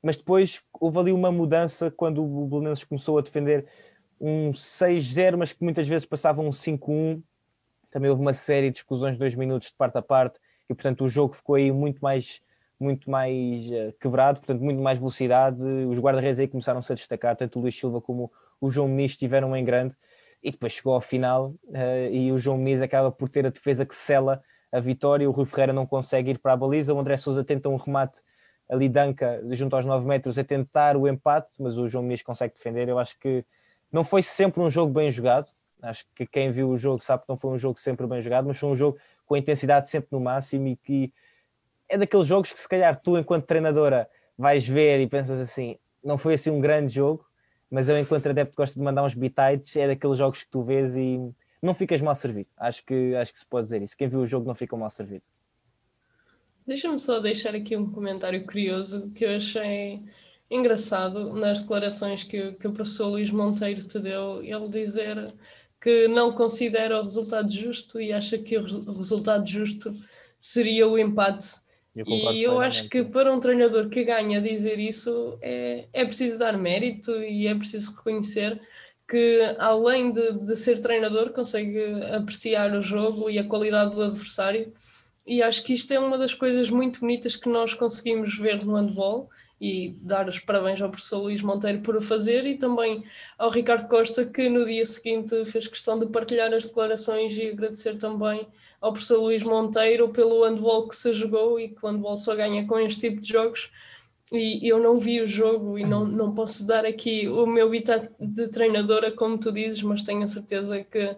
mas 0.02 0.16
depois 0.16 0.62
houve 0.80 0.98
ali 0.98 1.12
uma 1.12 1.32
mudança 1.32 1.90
quando 1.90 2.24
o 2.24 2.46
Belenenses 2.46 2.84
começou 2.84 3.18
a 3.18 3.22
defender 3.22 3.66
um 4.20 4.50
6-0, 4.50 5.36
mas 5.36 5.52
que 5.52 5.64
muitas 5.64 5.88
vezes 5.88 6.06
passava 6.06 6.40
um 6.40 6.50
5-1. 6.50 7.22
Também 7.90 8.10
houve 8.10 8.22
uma 8.22 8.34
série 8.34 8.70
de 8.70 8.78
exclusões 8.78 9.14
de 9.14 9.18
dois 9.18 9.34
minutos 9.34 9.68
de 9.68 9.74
parte 9.74 9.96
a 9.98 10.02
parte 10.02 10.38
e, 10.68 10.74
portanto, 10.74 11.04
o 11.04 11.08
jogo 11.08 11.34
ficou 11.34 11.54
aí 11.54 11.70
muito 11.70 12.00
mais 12.00 12.40
muito 12.82 13.10
mais 13.10 13.66
uh, 13.66 13.92
quebrado, 14.00 14.40
portanto, 14.40 14.60
muito 14.60 14.80
mais 14.82 14.98
velocidade. 14.98 15.62
Os 15.88 15.98
guarda-redes 15.98 16.40
aí 16.40 16.48
começaram-se 16.48 16.92
a 16.92 16.94
destacar, 16.94 17.36
tanto 17.36 17.58
o 17.58 17.62
Luís 17.62 17.78
Silva 17.78 18.00
como 18.00 18.30
o 18.60 18.70
João 18.70 18.88
Muniz 18.88 19.12
estiveram 19.12 19.56
em 19.56 19.64
grande. 19.64 19.94
E 20.42 20.50
depois 20.50 20.72
chegou 20.72 20.94
ao 20.94 21.00
final 21.00 21.54
uh, 21.68 22.10
e 22.10 22.32
o 22.32 22.38
João 22.38 22.58
Muniz 22.58 22.82
acaba 22.82 23.10
por 23.10 23.28
ter 23.28 23.46
a 23.46 23.50
defesa 23.50 23.86
que 23.86 23.94
sela 23.94 24.42
a 24.72 24.80
vitória, 24.80 25.28
o 25.28 25.32
Rui 25.32 25.44
Ferreira 25.44 25.72
não 25.72 25.86
consegue 25.86 26.30
ir 26.30 26.38
para 26.38 26.54
a 26.54 26.56
baliza, 26.56 26.94
o 26.94 26.98
André 26.98 27.18
Souza 27.18 27.44
tenta 27.44 27.68
um 27.68 27.76
remate 27.76 28.22
ali 28.68 28.88
danca 28.88 29.42
junto 29.50 29.76
aos 29.76 29.84
9 29.84 30.06
metros 30.06 30.38
a 30.38 30.44
tentar 30.44 30.96
o 30.96 31.06
empate, 31.06 31.52
mas 31.60 31.76
o 31.76 31.86
João 31.88 32.02
Muniz 32.02 32.22
consegue 32.22 32.54
defender, 32.54 32.88
eu 32.88 32.98
acho 32.98 33.18
que 33.18 33.44
não 33.92 34.02
foi 34.02 34.22
sempre 34.22 34.62
um 34.62 34.70
jogo 34.70 34.90
bem 34.90 35.10
jogado, 35.10 35.50
acho 35.82 36.06
que 36.14 36.24
quem 36.26 36.50
viu 36.50 36.70
o 36.70 36.78
jogo 36.78 37.02
sabe 37.02 37.24
que 37.24 37.28
não 37.28 37.36
foi 37.36 37.50
um 37.50 37.58
jogo 37.58 37.78
sempre 37.78 38.06
bem 38.06 38.22
jogado, 38.22 38.46
mas 38.46 38.56
foi 38.56 38.70
um 38.70 38.76
jogo 38.76 38.96
com 39.26 39.34
a 39.34 39.38
intensidade 39.38 39.90
sempre 39.90 40.08
no 40.10 40.20
máximo 40.20 40.68
e 40.68 40.76
que 40.76 41.12
é 41.92 41.98
daqueles 41.98 42.26
jogos 42.26 42.50
que 42.50 42.58
se 42.58 42.66
calhar 42.66 42.98
tu 43.00 43.18
enquanto 43.18 43.44
treinadora 43.44 44.08
vais 44.36 44.66
ver 44.66 44.98
e 45.00 45.06
pensas 45.06 45.38
assim, 45.38 45.76
não 46.02 46.16
foi 46.16 46.34
assim 46.34 46.50
um 46.50 46.58
grande 46.58 46.94
jogo, 46.94 47.24
mas 47.70 47.86
eu, 47.86 47.98
enquanto 47.98 48.28
adepto, 48.28 48.56
gosto 48.56 48.74
de 48.74 48.80
mandar 48.80 49.04
uns 49.04 49.14
bitites. 49.14 49.76
É 49.76 49.86
daqueles 49.86 50.16
jogos 50.16 50.42
que 50.42 50.50
tu 50.50 50.62
vês 50.62 50.96
e 50.96 51.20
não 51.62 51.74
ficas 51.74 52.00
mal 52.00 52.14
servido. 52.14 52.48
Acho 52.56 52.84
que, 52.84 53.14
acho 53.14 53.32
que 53.32 53.38
se 53.38 53.46
pode 53.46 53.64
dizer 53.64 53.82
isso. 53.82 53.96
Quem 53.96 54.08
viu 54.08 54.20
o 54.20 54.26
jogo 54.26 54.46
não 54.46 54.54
fica 54.54 54.74
mal 54.74 54.88
servido. 54.88 55.22
Deixa-me 56.66 56.98
só 56.98 57.20
deixar 57.20 57.54
aqui 57.54 57.76
um 57.76 57.90
comentário 57.90 58.44
curioso 58.46 59.10
que 59.10 59.24
eu 59.24 59.36
achei 59.36 60.00
engraçado 60.50 61.32
nas 61.34 61.62
declarações 61.62 62.24
que, 62.24 62.52
que 62.52 62.68
o 62.68 62.72
professor 62.72 63.08
Luís 63.08 63.30
Monteiro 63.30 63.86
te 63.86 63.98
deu. 63.98 64.42
Ele 64.42 64.68
dizer 64.68 65.32
que 65.78 66.08
não 66.08 66.32
considera 66.32 66.98
o 66.98 67.02
resultado 67.02 67.50
justo 67.50 68.00
e 68.00 68.12
acha 68.12 68.38
que 68.38 68.56
o 68.56 68.96
resultado 68.96 69.46
justo 69.46 69.94
seria 70.38 70.88
o 70.88 70.98
empate 70.98 71.62
eu 71.94 72.06
e 72.06 72.42
eu 72.42 72.58
acho 72.60 72.88
que 72.88 73.04
para 73.04 73.32
um 73.32 73.38
treinador 73.38 73.88
que 73.88 74.02
ganha 74.02 74.40
dizer 74.40 74.78
isso 74.78 75.38
é, 75.42 75.84
é 75.92 76.04
preciso 76.04 76.38
dar 76.38 76.56
mérito 76.56 77.22
e 77.22 77.46
é 77.46 77.54
preciso 77.54 77.94
reconhecer 77.94 78.58
que 79.08 79.40
além 79.58 80.10
de, 80.10 80.32
de 80.32 80.56
ser 80.56 80.80
treinador 80.80 81.30
consegue 81.32 81.84
apreciar 82.14 82.72
o 82.72 82.80
jogo 82.80 83.28
e 83.28 83.38
a 83.38 83.46
qualidade 83.46 83.94
do 83.94 84.04
adversário. 84.04 84.72
E 85.26 85.42
acho 85.42 85.62
que 85.64 85.74
isto 85.74 85.92
é 85.92 86.00
uma 86.00 86.16
das 86.16 86.32
coisas 86.32 86.70
muito 86.70 87.00
bonitas 87.00 87.36
que 87.36 87.48
nós 87.48 87.74
conseguimos 87.74 88.36
ver 88.38 88.64
no 88.64 88.74
handball 88.74 89.28
e 89.62 89.96
dar 90.00 90.28
os 90.28 90.40
parabéns 90.40 90.82
ao 90.82 90.90
professor 90.90 91.20
Luís 91.20 91.40
Monteiro 91.40 91.82
por 91.82 91.94
o 91.94 92.00
fazer 92.00 92.44
e 92.46 92.58
também 92.58 93.04
ao 93.38 93.48
Ricardo 93.48 93.88
Costa 93.88 94.26
que 94.26 94.48
no 94.48 94.64
dia 94.64 94.84
seguinte 94.84 95.44
fez 95.44 95.68
questão 95.68 95.96
de 96.00 96.06
partilhar 96.06 96.52
as 96.52 96.66
declarações 96.66 97.38
e 97.38 97.46
agradecer 97.46 97.96
também 97.96 98.44
ao 98.80 98.92
professor 98.92 99.20
Luís 99.20 99.44
Monteiro 99.44 100.08
pelo 100.08 100.44
handball 100.44 100.88
que 100.88 100.96
se 100.96 101.12
jogou 101.12 101.60
e 101.60 101.68
que 101.68 101.78
o 101.80 101.88
handball 101.88 102.16
só 102.16 102.34
ganha 102.34 102.66
com 102.66 102.76
este 102.80 103.08
tipo 103.08 103.22
de 103.22 103.28
jogos. 103.28 103.70
E 104.32 104.66
eu 104.66 104.80
não 104.80 104.98
vi 104.98 105.20
o 105.20 105.28
jogo 105.28 105.78
e 105.78 105.84
não, 105.84 106.06
não 106.06 106.34
posso 106.34 106.66
dar 106.66 106.84
aqui 106.84 107.28
o 107.28 107.46
meu 107.46 107.68
habitat 107.68 108.10
de 108.18 108.48
treinadora, 108.48 109.12
como 109.12 109.38
tu 109.38 109.52
dizes, 109.52 109.82
mas 109.82 110.02
tenho 110.02 110.24
a 110.24 110.26
certeza 110.26 110.82
que 110.82 111.16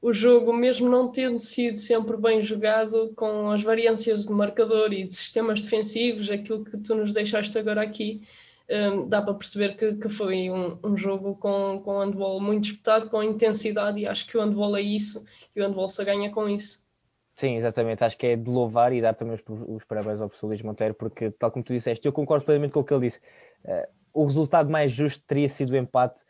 o 0.00 0.12
jogo, 0.12 0.52
mesmo 0.52 0.88
não 0.88 1.10
tendo 1.10 1.40
sido 1.40 1.76
sempre 1.76 2.16
bem 2.16 2.40
jogado, 2.40 3.12
com 3.16 3.50
as 3.50 3.62
variâncias 3.62 4.26
de 4.26 4.32
marcador 4.32 4.92
e 4.92 5.04
de 5.04 5.12
sistemas 5.12 5.60
defensivos, 5.60 6.30
aquilo 6.30 6.64
que 6.64 6.76
tu 6.78 6.94
nos 6.94 7.12
deixaste 7.12 7.58
agora 7.58 7.82
aqui, 7.82 8.20
um, 8.70 9.08
dá 9.08 9.20
para 9.20 9.34
perceber 9.34 9.76
que, 9.76 9.94
que 9.94 10.08
foi 10.08 10.50
um, 10.50 10.78
um, 10.84 10.96
jogo 10.96 11.34
com, 11.36 11.80
com 11.82 11.98
handball 11.98 12.40
muito 12.40 12.64
disputado, 12.64 13.08
com 13.08 13.22
intensidade, 13.22 13.98
e 13.98 14.06
acho 14.06 14.26
que 14.26 14.36
o 14.36 14.40
handball 14.40 14.76
é 14.76 14.82
isso, 14.82 15.24
e 15.56 15.60
o 15.60 15.66
handball 15.66 15.88
só 15.88 16.04
ganha 16.04 16.30
com 16.30 16.48
isso. 16.48 16.86
Sim, 17.34 17.56
exatamente. 17.56 18.02
Acho 18.02 18.18
que 18.18 18.26
é 18.26 18.36
de 18.36 18.50
louvar 18.50 18.92
e 18.92 19.00
dar 19.00 19.14
também 19.14 19.34
os, 19.34 19.42
os 19.68 19.84
parabéns 19.84 20.20
ao 20.20 20.28
professor 20.28 20.48
Luís 20.48 20.60
Monteiro, 20.60 20.94
porque, 20.94 21.30
tal 21.30 21.50
como 21.50 21.64
tu 21.64 21.72
disseste, 21.72 22.04
eu 22.04 22.12
concordo 22.12 22.44
plenamente 22.44 22.72
com 22.72 22.80
o 22.80 22.84
que 22.84 22.92
ele 22.92 23.06
disse. 23.06 23.20
Uh, 23.64 23.86
o 24.12 24.24
resultado 24.24 24.68
mais 24.68 24.92
justo 24.92 25.24
teria 25.26 25.48
sido 25.48 25.70
o 25.70 25.76
empate, 25.76 26.24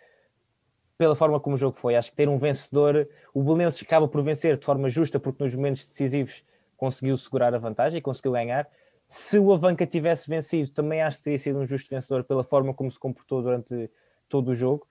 pela 0.99 1.15
forma 1.15 1.39
como 1.39 1.55
o 1.55 1.59
jogo 1.59 1.77
foi. 1.77 1.95
Acho 1.95 2.11
que 2.11 2.17
ter 2.17 2.29
um 2.29 2.37
vencedor, 2.37 3.09
o 3.33 3.43
Belenenses 3.43 3.83
acaba 3.83 4.09
por 4.09 4.21
vencer 4.23 4.59
de 4.59 4.67
forma 4.67 4.91
justa, 4.91 5.21
porque 5.21 5.43
nos 5.43 5.55
momentos 5.55 5.85
decisivos 5.85 6.45
conseguiu 6.77 7.17
segurar 7.17 7.55
a 7.55 7.59
vantagem 7.59 7.99
e 7.99 8.03
conseguiu 8.03 8.33
ganhar. 8.33 8.69
Se 9.09 9.39
o 9.39 9.53
Avanca 9.53 9.87
tivesse 9.87 10.29
vencido, 10.29 10.71
também 10.73 11.01
acho 11.01 11.19
que 11.19 11.25
teria 11.25 11.39
sido 11.39 11.59
um 11.59 11.67
justo 11.67 11.89
vencedor 11.89 12.25
pela 12.25 12.45
forma 12.45 12.75
como 12.75 12.91
se 12.91 12.99
comportou 12.99 13.41
durante 13.41 13.91
todo 14.29 14.49
o 14.49 14.55
jogo. 14.55 14.87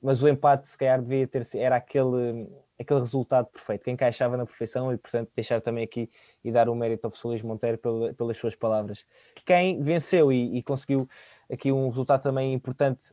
Mas 0.00 0.22
o 0.22 0.28
empate, 0.28 0.68
se 0.68 0.78
calhar, 0.78 1.02
devia 1.02 1.26
ter 1.26 1.42
era 1.56 1.76
aquele, 1.76 2.48
aquele 2.78 3.00
resultado 3.00 3.46
perfeito, 3.46 3.82
que 3.82 3.90
encaixava 3.90 4.36
na 4.36 4.46
perfeição 4.46 4.92
e, 4.92 4.96
portanto, 4.96 5.30
deixar 5.34 5.60
também 5.60 5.82
aqui 5.82 6.08
e 6.44 6.52
dar 6.52 6.68
o 6.68 6.74
mérito 6.74 7.08
ao 7.08 7.10
Feliz 7.10 7.42
Monteiro 7.42 7.78
pelas 8.16 8.38
suas 8.38 8.54
palavras. 8.54 9.04
Quem 9.44 9.82
venceu 9.82 10.32
e, 10.32 10.58
e, 10.58 10.62
conseguiu 10.62 11.08
aqui 11.50 11.72
um 11.72 11.88
resultado 11.88 12.22
também 12.22 12.52
importante, 12.52 13.04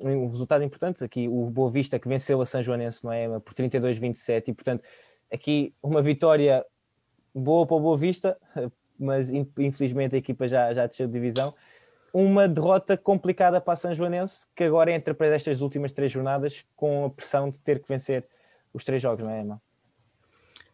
um, 0.00 0.28
resultado 0.28 0.62
importante, 0.62 1.02
aqui 1.02 1.26
o 1.28 1.46
Boa 1.50 1.70
Vista 1.70 1.98
que 1.98 2.08
venceu 2.08 2.40
a 2.40 2.46
São 2.46 2.62
Joanense, 2.62 3.04
não 3.04 3.12
é? 3.12 3.26
Por 3.40 3.54
32-27 3.54 4.48
e, 4.48 4.52
portanto, 4.52 4.84
aqui 5.32 5.74
uma 5.82 6.02
vitória 6.02 6.64
boa 7.34 7.66
para 7.66 7.76
o 7.76 7.80
Boa 7.80 7.96
Vista, 7.96 8.36
mas 8.98 9.30
infelizmente 9.30 10.14
a 10.14 10.18
equipa 10.18 10.48
já, 10.48 10.72
já 10.74 10.86
desceu 10.86 11.06
de 11.06 11.12
divisão. 11.12 11.54
Uma 12.12 12.48
derrota 12.48 12.96
complicada 12.96 13.60
para 13.60 13.74
a 13.74 13.76
São 13.76 13.94
Joanense, 13.94 14.46
que 14.54 14.64
agora 14.64 14.90
entra 14.92 15.14
para 15.14 15.34
estas 15.34 15.60
últimas 15.60 15.92
três 15.92 16.10
jornadas 16.10 16.64
com 16.74 17.04
a 17.04 17.10
pressão 17.10 17.48
de 17.48 17.60
ter 17.60 17.80
que 17.80 17.88
vencer 17.88 18.26
os 18.72 18.84
três 18.84 19.00
jogos, 19.00 19.24
não 19.24 19.30
é, 19.30 19.40
Emma? 19.40 19.62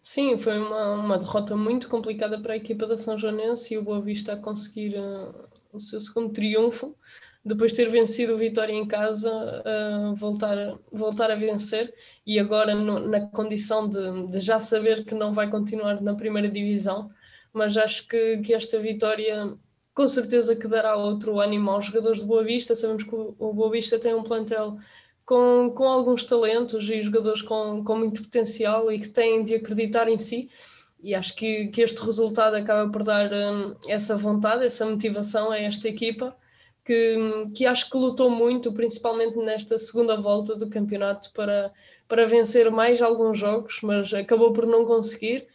Sim, 0.00 0.36
foi 0.36 0.58
uma, 0.58 0.92
uma 0.92 1.18
derrota 1.18 1.56
muito 1.56 1.88
complicada 1.88 2.38
para 2.38 2.52
a 2.52 2.56
equipa 2.56 2.86
da 2.86 2.96
São 2.96 3.18
Joanense 3.18 3.72
e 3.72 3.78
o 3.78 3.82
Boa 3.82 4.00
Vista 4.00 4.34
a 4.34 4.36
conseguir 4.36 4.96
uh, 4.98 5.48
o 5.74 5.80
seu 5.80 6.00
segundo 6.00 6.32
triunfo, 6.32 6.96
depois 7.44 7.72
de 7.72 7.78
ter 7.78 7.90
vencido 7.90 8.34
o 8.34 8.38
Vitória 8.38 8.72
em 8.72 8.86
casa, 8.86 9.30
uh, 9.30 10.14
voltar, 10.14 10.78
voltar 10.90 11.30
a 11.30 11.34
vencer 11.34 11.92
e 12.26 12.38
agora 12.38 12.74
no, 12.74 13.00
na 13.00 13.20
condição 13.26 13.88
de, 13.88 14.28
de, 14.28 14.40
já 14.40 14.58
saber 14.60 15.04
que 15.04 15.14
não 15.14 15.32
vai 15.32 15.50
continuar 15.50 16.00
na 16.00 16.14
primeira 16.14 16.48
divisão, 16.48 17.10
mas 17.52 17.76
acho 17.76 18.08
que, 18.08 18.38
que 18.38 18.54
esta 18.54 18.78
vitória 18.78 19.52
com 19.92 20.08
certeza 20.08 20.56
que 20.56 20.66
dará 20.66 20.96
outro 20.96 21.38
ânimo 21.38 21.70
aos 21.70 21.86
jogadores 21.86 22.20
de 22.20 22.26
Boa 22.26 22.42
Vista. 22.42 22.74
Sabemos 22.74 23.04
que 23.04 23.14
o 23.14 23.52
Boa 23.52 23.70
Vista 23.70 23.98
tem 23.98 24.12
um 24.12 24.24
plantel 24.24 24.76
com, 25.24 25.72
com 25.74 25.84
alguns 25.84 26.24
talentos 26.24 26.88
e 26.90 27.02
jogadores 27.02 27.42
com, 27.42 27.84
com 27.84 27.98
muito 27.98 28.22
potencial 28.22 28.90
e 28.90 28.98
que 28.98 29.08
têm 29.08 29.44
de 29.44 29.54
acreditar 29.54 30.08
em 30.08 30.18
si. 30.18 30.50
E 31.04 31.14
acho 31.14 31.36
que, 31.36 31.68
que 31.68 31.82
este 31.82 32.02
resultado 32.02 32.56
acaba 32.56 32.90
por 32.90 33.04
dar 33.04 33.30
um, 33.30 33.76
essa 33.86 34.16
vontade, 34.16 34.64
essa 34.64 34.86
motivação 34.86 35.50
a 35.50 35.58
esta 35.58 35.86
equipa, 35.86 36.34
que, 36.82 37.44
que 37.54 37.66
acho 37.66 37.90
que 37.90 37.98
lutou 37.98 38.30
muito, 38.30 38.72
principalmente 38.72 39.36
nesta 39.36 39.76
segunda 39.76 40.16
volta 40.16 40.56
do 40.56 40.70
campeonato, 40.70 41.30
para, 41.34 41.70
para 42.08 42.24
vencer 42.24 42.70
mais 42.70 43.02
alguns 43.02 43.38
jogos, 43.38 43.80
mas 43.82 44.14
acabou 44.14 44.54
por 44.54 44.66
não 44.66 44.86
conseguir. 44.86 45.46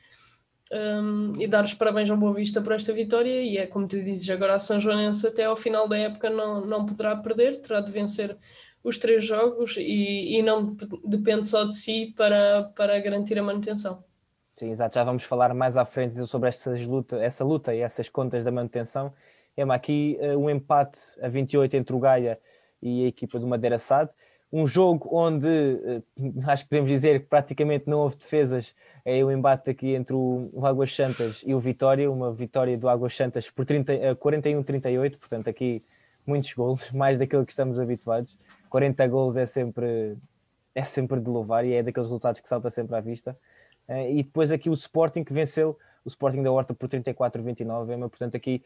Um, 0.71 1.33
e 1.39 1.47
dar 1.47 1.63
os 1.63 1.73
parabéns 1.73 2.11
ao 2.11 2.17
Boa 2.17 2.35
Vista 2.35 2.61
por 2.61 2.73
esta 2.73 2.93
vitória. 2.93 3.41
E 3.41 3.57
é 3.57 3.65
como 3.65 3.87
tu 3.87 4.03
dizes, 4.03 4.29
agora 4.29 4.53
a 4.53 4.59
São 4.59 4.79
Joanense 4.79 5.25
até 5.25 5.45
ao 5.45 5.55
final 5.55 5.87
da 5.87 5.97
época 5.97 6.29
não, 6.29 6.63
não 6.63 6.85
poderá 6.85 7.15
perder, 7.15 7.59
terá 7.59 7.81
de 7.81 7.91
vencer 7.91 8.37
os 8.83 8.99
três 8.99 9.25
jogos 9.25 9.77
e, 9.77 10.37
e 10.37 10.43
não 10.43 10.77
depende 11.03 11.47
só 11.47 11.63
de 11.63 11.75
si 11.75 12.13
para, 12.15 12.71
para 12.75 12.99
garantir 12.99 13.39
a 13.39 13.43
manutenção. 13.43 14.03
Sim, 14.59 14.71
exato. 14.71 14.95
Já 14.95 15.05
vamos 15.05 15.23
falar 15.23 15.53
mais 15.53 15.77
à 15.77 15.85
frente 15.85 16.27
sobre 16.27 16.49
essas 16.49 16.85
luta, 16.85 17.15
essa 17.23 17.45
luta 17.45 17.73
e 17.73 17.79
essas 17.79 18.09
contas 18.09 18.43
da 18.43 18.51
manutenção. 18.51 19.13
Ema, 19.55 19.73
aqui 19.73 20.17
uh, 20.19 20.37
um 20.37 20.49
empate 20.49 20.99
a 21.21 21.29
28 21.29 21.77
entre 21.77 21.95
o 21.95 21.99
Gaia 21.99 22.37
e 22.81 23.05
a 23.05 23.07
equipa 23.07 23.39
do 23.39 23.47
Madeira 23.47 23.79
SAD. 23.79 24.11
Um 24.51 24.67
jogo 24.67 25.07
onde 25.13 25.47
uh, 25.47 26.03
acho 26.45 26.63
que 26.63 26.71
podemos 26.71 26.91
dizer 26.91 27.21
que 27.21 27.27
praticamente 27.27 27.89
não 27.89 27.99
houve 27.99 28.17
defesas. 28.17 28.75
É 29.05 29.23
o 29.23 29.31
embate 29.31 29.69
aqui 29.69 29.95
entre 29.95 30.13
o, 30.13 30.51
Águas 30.61 30.93
Santas 30.93 31.41
e 31.45 31.53
o 31.53 31.59
Vitória, 31.61 32.11
uma 32.11 32.33
vitória 32.33 32.77
do 32.77 32.89
Águas 32.89 33.15
Santas 33.15 33.49
por 33.49 33.63
30, 33.63 33.93
uh, 33.93 34.15
41-38, 34.17 35.17
portanto 35.17 35.49
aqui 35.49 35.81
muitos 36.27 36.53
golos, 36.53 36.91
mais 36.91 37.17
daquilo 37.17 37.45
que 37.45 37.51
estamos 37.53 37.79
habituados. 37.79 38.37
40 38.69 39.07
gols 39.07 39.37
é 39.37 39.45
sempre, 39.45 40.17
é 40.75 40.83
sempre 40.83 41.21
de 41.21 41.29
louvar 41.29 41.63
e 41.63 41.75
é 41.75 41.81
daqueles 41.81 42.07
resultados 42.07 42.41
que 42.41 42.49
salta 42.49 42.69
sempre 42.69 42.97
à 42.97 42.99
vista. 42.99 43.37
Uh, 43.89 44.11
e 44.11 44.23
depois 44.23 44.51
aqui 44.51 44.69
o 44.69 44.73
Sporting 44.73 45.23
que 45.23 45.33
venceu 45.33 45.75
o 46.05 46.07
Sporting 46.07 46.43
da 46.43 46.51
Horta 46.51 46.73
por 46.75 46.87
34-29, 46.87 47.97
portanto 48.09 48.37
aqui 48.37 48.63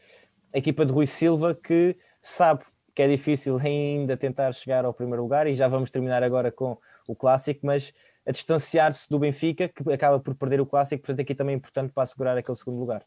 a 0.52 0.58
equipa 0.58 0.84
de 0.84 0.92
Rui 0.92 1.06
Silva 1.06 1.54
que 1.54 1.96
sabe 2.20 2.62
que 2.94 3.02
é 3.02 3.08
difícil 3.08 3.58
ainda 3.58 4.16
tentar 4.16 4.52
chegar 4.52 4.84
ao 4.84 4.94
primeiro 4.94 5.22
lugar 5.22 5.46
e 5.46 5.54
já 5.54 5.66
vamos 5.66 5.90
terminar 5.90 6.22
agora 6.22 6.52
com 6.52 6.78
o 7.08 7.16
Clássico, 7.16 7.66
mas 7.66 7.92
a 8.26 8.30
distanciar-se 8.30 9.10
do 9.10 9.18
Benfica, 9.18 9.68
que 9.68 9.92
acaba 9.92 10.20
por 10.20 10.34
perder 10.34 10.60
o 10.60 10.66
Clássico, 10.66 11.02
portanto 11.02 11.20
aqui 11.20 11.34
também 11.34 11.54
é 11.54 11.56
importante 11.56 11.92
para 11.92 12.04
assegurar 12.04 12.36
aquele 12.36 12.56
segundo 12.56 12.78
lugar. 12.78 13.04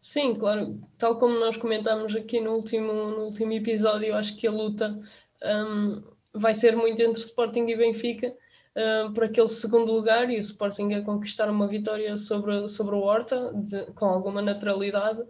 Sim, 0.00 0.34
claro, 0.34 0.80
tal 0.98 1.18
como 1.18 1.38
nós 1.38 1.56
comentámos 1.56 2.16
aqui 2.16 2.40
no 2.40 2.52
último, 2.54 2.92
no 2.92 3.24
último 3.24 3.52
episódio, 3.52 4.16
acho 4.16 4.36
que 4.36 4.46
a 4.46 4.50
luta 4.50 4.98
um, 5.44 6.02
vai 6.32 6.54
ser 6.54 6.74
muito 6.74 7.00
entre 7.00 7.22
Sporting 7.22 7.66
e 7.66 7.76
Benfica 7.76 8.34
um, 8.76 9.12
por 9.12 9.24
aquele 9.24 9.48
segundo 9.48 9.92
lugar 9.92 10.30
e 10.30 10.36
o 10.36 10.40
Sporting 10.40 10.92
a 10.94 11.02
conquistar 11.02 11.50
uma 11.50 11.66
vitória 11.66 12.16
sobre, 12.16 12.68
sobre 12.68 12.94
o 12.94 13.00
Horta 13.00 13.52
de, 13.54 13.84
com 13.92 14.06
alguma 14.06 14.40
naturalidade 14.40 15.22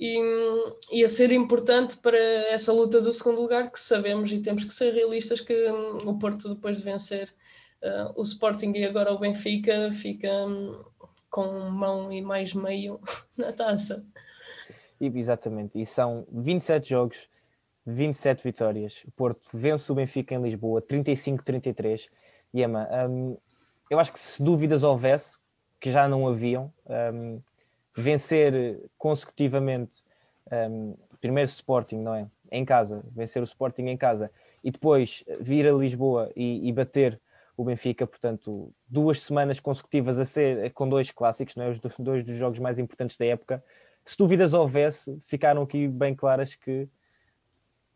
e, 0.00 0.18
e 0.90 1.04
a 1.04 1.08
ser 1.08 1.32
importante 1.32 1.96
para 1.98 2.18
essa 2.18 2.72
luta 2.72 3.00
do 3.00 3.12
segundo 3.12 3.40
lugar 3.40 3.70
que 3.70 3.78
sabemos 3.78 4.32
e 4.32 4.40
temos 4.40 4.64
que 4.64 4.72
ser 4.72 4.92
realistas 4.92 5.40
que 5.40 5.70
um, 5.70 6.08
o 6.08 6.18
Porto 6.18 6.48
depois 6.48 6.78
de 6.78 6.82
vencer 6.82 7.32
uh, 7.82 8.12
o 8.18 8.22
Sporting 8.22 8.72
e 8.74 8.84
agora 8.84 9.12
o 9.12 9.18
Benfica 9.18 9.90
fica 9.90 10.28
um, 10.46 10.82
com 11.30 11.70
mão 11.70 12.12
e 12.12 12.22
mais 12.22 12.54
meio 12.54 13.00
na 13.36 13.52
taça. 13.52 14.04
Exatamente, 15.00 15.80
e 15.80 15.84
são 15.84 16.26
27 16.30 16.88
jogos 16.88 17.28
27 17.86 18.44
vitórias. 18.44 19.04
Porto 19.16 19.48
vence 19.52 19.90
o 19.90 19.94
Benfica 19.94 20.34
em 20.34 20.42
Lisboa, 20.42 20.80
35-33. 20.80 22.08
Emma, 22.52 22.88
um, 23.08 23.36
eu 23.90 23.98
acho 23.98 24.12
que 24.12 24.18
se 24.18 24.42
dúvidas 24.42 24.82
houvesse, 24.82 25.38
que 25.80 25.90
já 25.90 26.08
não 26.08 26.28
haviam, 26.28 26.72
um, 27.12 27.40
vencer 27.96 28.80
consecutivamente 28.96 30.02
um, 30.70 30.94
primeiro 31.20 31.50
Sporting, 31.50 31.98
não 31.98 32.14
é? 32.14 32.26
Em 32.50 32.64
casa, 32.64 33.02
vencer 33.10 33.42
o 33.42 33.44
Sporting 33.44 33.86
em 33.86 33.96
casa 33.96 34.30
e 34.62 34.70
depois 34.70 35.24
vir 35.40 35.66
a 35.66 35.72
Lisboa 35.72 36.30
e, 36.36 36.68
e 36.68 36.72
bater 36.72 37.20
o 37.56 37.64
Benfica, 37.64 38.06
portanto, 38.06 38.72
duas 38.88 39.20
semanas 39.20 39.60
consecutivas 39.60 40.18
a 40.18 40.24
ser 40.24 40.72
com 40.72 40.88
dois 40.88 41.10
clássicos, 41.10 41.54
não 41.56 41.64
é? 41.64 41.70
Os 41.70 41.78
dois 41.98 42.24
dos 42.24 42.36
jogos 42.36 42.58
mais 42.58 42.78
importantes 42.78 43.16
da 43.16 43.26
época. 43.26 43.62
Se 44.04 44.16
dúvidas 44.18 44.52
houvesse, 44.52 45.18
ficaram 45.20 45.62
aqui 45.62 45.86
bem 45.86 46.14
claras 46.14 46.54
que 46.54 46.88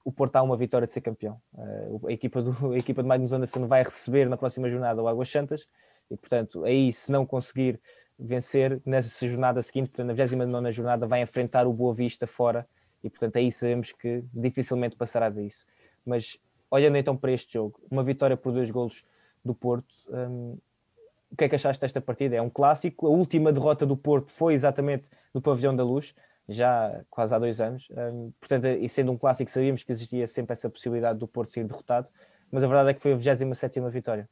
o 0.06 0.12
Porto 0.12 0.36
há 0.36 0.42
uma 0.42 0.56
vitória 0.56 0.86
de 0.86 0.92
ser 0.92 1.00
campeão. 1.00 1.40
Uh, 1.52 2.06
a, 2.06 2.12
equipa 2.12 2.40
do, 2.40 2.54
a 2.72 2.76
equipa 2.78 3.02
de 3.02 3.08
Magnus 3.08 3.32
Anderson 3.32 3.66
vai 3.66 3.82
receber 3.82 4.28
na 4.28 4.36
próxima 4.36 4.70
jornada 4.70 5.02
o 5.02 5.08
Águas 5.08 5.28
Santas 5.28 5.66
e, 6.08 6.16
portanto, 6.16 6.64
aí 6.64 6.92
se 6.92 7.10
não 7.10 7.26
conseguir 7.26 7.80
vencer 8.16 8.80
nessa 8.86 9.26
jornada 9.26 9.60
seguinte, 9.62 9.88
portanto, 9.88 10.06
na 10.06 10.12
29 10.12 10.70
jornada, 10.70 11.08
vai 11.08 11.22
enfrentar 11.22 11.66
o 11.66 11.72
Boa 11.72 11.92
Vista 11.92 12.24
fora 12.24 12.64
e, 13.02 13.10
portanto, 13.10 13.34
aí 13.34 13.50
sabemos 13.50 13.90
que 13.90 14.22
dificilmente 14.32 14.94
passará 14.94 15.28
disso. 15.28 15.66
Mas 16.04 16.38
olhando 16.70 16.96
então 16.96 17.16
para 17.16 17.32
este 17.32 17.54
jogo, 17.54 17.80
uma 17.90 18.04
vitória 18.04 18.36
por 18.36 18.52
dois 18.52 18.70
golos 18.70 19.02
do 19.44 19.56
Porto, 19.56 19.92
um, 20.08 20.56
o 21.32 21.36
que 21.36 21.46
é 21.46 21.48
que 21.48 21.56
achaste 21.56 21.80
desta 21.80 22.00
partida? 22.00 22.36
É 22.36 22.40
um 22.40 22.48
clássico. 22.48 23.08
A 23.08 23.10
última 23.10 23.52
derrota 23.52 23.84
do 23.84 23.96
Porto 23.96 24.30
foi 24.30 24.54
exatamente 24.54 25.04
no 25.34 25.42
Pavilhão 25.42 25.74
da 25.74 25.82
Luz 25.82 26.14
já 26.48 27.02
quase 27.10 27.34
há 27.34 27.38
dois 27.38 27.60
anos. 27.60 27.88
Um, 27.90 28.32
portanto, 28.38 28.66
e 28.66 28.88
sendo 28.88 29.12
um 29.12 29.18
clássico, 29.18 29.50
sabíamos 29.50 29.82
que 29.82 29.92
existia 29.92 30.26
sempre 30.26 30.52
essa 30.52 30.70
possibilidade 30.70 31.18
do 31.18 31.26
Porto 31.26 31.52
ser 31.52 31.64
derrotado, 31.64 32.08
mas 32.50 32.62
a 32.62 32.66
verdade 32.66 32.90
é 32.90 32.94
que 32.94 33.02
foi 33.02 33.12
a 33.12 33.16
27 33.16 33.80
vitória. 33.90 34.28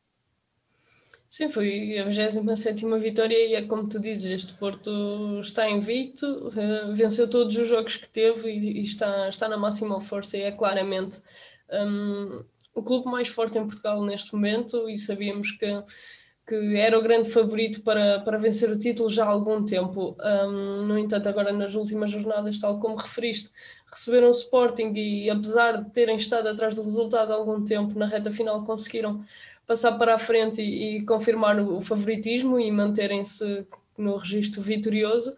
Sim, 1.28 1.48
foi 1.48 1.98
a 1.98 2.04
27 2.04 2.84
vitória 3.00 3.46
e 3.46 3.54
é 3.54 3.62
como 3.62 3.88
tu 3.88 3.98
dizes, 3.98 4.24
este 4.30 4.54
Porto 4.54 5.40
está 5.40 5.68
invicto, 5.68 6.46
uh, 6.46 6.94
venceu 6.94 7.28
todos 7.28 7.56
os 7.56 7.66
jogos 7.66 7.96
que 7.96 8.08
teve 8.08 8.50
e, 8.50 8.80
e, 8.80 8.82
está, 8.84 9.28
está 9.28 9.48
na 9.48 9.56
máxima 9.56 10.00
força 10.00 10.36
e 10.36 10.42
é 10.42 10.52
claramente 10.52 11.20
um, 11.72 12.44
o 12.74 12.82
clube 12.82 13.06
mais 13.06 13.28
forte 13.28 13.58
em 13.58 13.64
Portugal 13.64 14.04
neste 14.04 14.32
momento 14.34 14.88
e 14.88 14.96
sabíamos 14.96 15.50
que 15.52 15.66
que 16.46 16.76
era 16.76 16.98
o 16.98 17.02
grande 17.02 17.30
favorito 17.30 17.82
para, 17.82 18.20
para 18.20 18.36
vencer 18.36 18.70
o 18.70 18.78
título 18.78 19.08
já 19.08 19.24
há 19.24 19.28
algum 19.28 19.64
tempo. 19.64 20.14
Um, 20.22 20.82
no 20.86 20.98
entanto, 20.98 21.28
agora 21.28 21.52
nas 21.52 21.74
últimas 21.74 22.10
jornadas, 22.10 22.58
tal 22.58 22.78
como 22.78 22.96
referiste, 22.96 23.50
receberam 23.90 24.28
o 24.28 24.30
Sporting 24.30 24.92
e, 24.94 25.30
apesar 25.30 25.82
de 25.82 25.90
terem 25.90 26.16
estado 26.16 26.48
atrás 26.48 26.76
do 26.76 26.82
resultado 26.82 27.32
há 27.32 27.36
algum 27.36 27.64
tempo, 27.64 27.98
na 27.98 28.06
reta 28.06 28.30
final 28.30 28.62
conseguiram 28.64 29.24
passar 29.66 29.92
para 29.92 30.14
a 30.14 30.18
frente 30.18 30.60
e, 30.60 30.98
e 30.98 31.06
confirmar 31.06 31.58
o, 31.58 31.80
favoritismo 31.80 32.60
e 32.60 32.70
manterem-se 32.70 33.66
no 33.96 34.16
registro 34.16 34.60
vitorioso. 34.60 35.34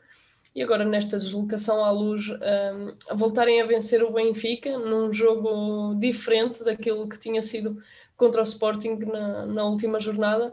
E 0.57 0.63
agora, 0.63 0.85
nesta 0.85 1.19
deslocação 1.19 1.85
à 1.85 1.91
luz, 1.91 2.31
um, 2.31 3.17
voltarem 3.17 3.61
a 3.61 3.67
vencer 3.67 4.03
o 4.03 4.11
Benfica 4.11 4.77
num 4.77 5.13
jogo 5.13 5.95
diferente 6.01 6.65
daquilo 6.65 7.07
que 7.07 7.19
tinha 7.19 7.43
sido 7.43 7.79
contra 8.17 8.41
o 8.41 8.45
Sporting 8.45 8.97
na, 9.05 9.47
na 9.47 9.65
última 9.67 10.01
jornada. 10.01 10.53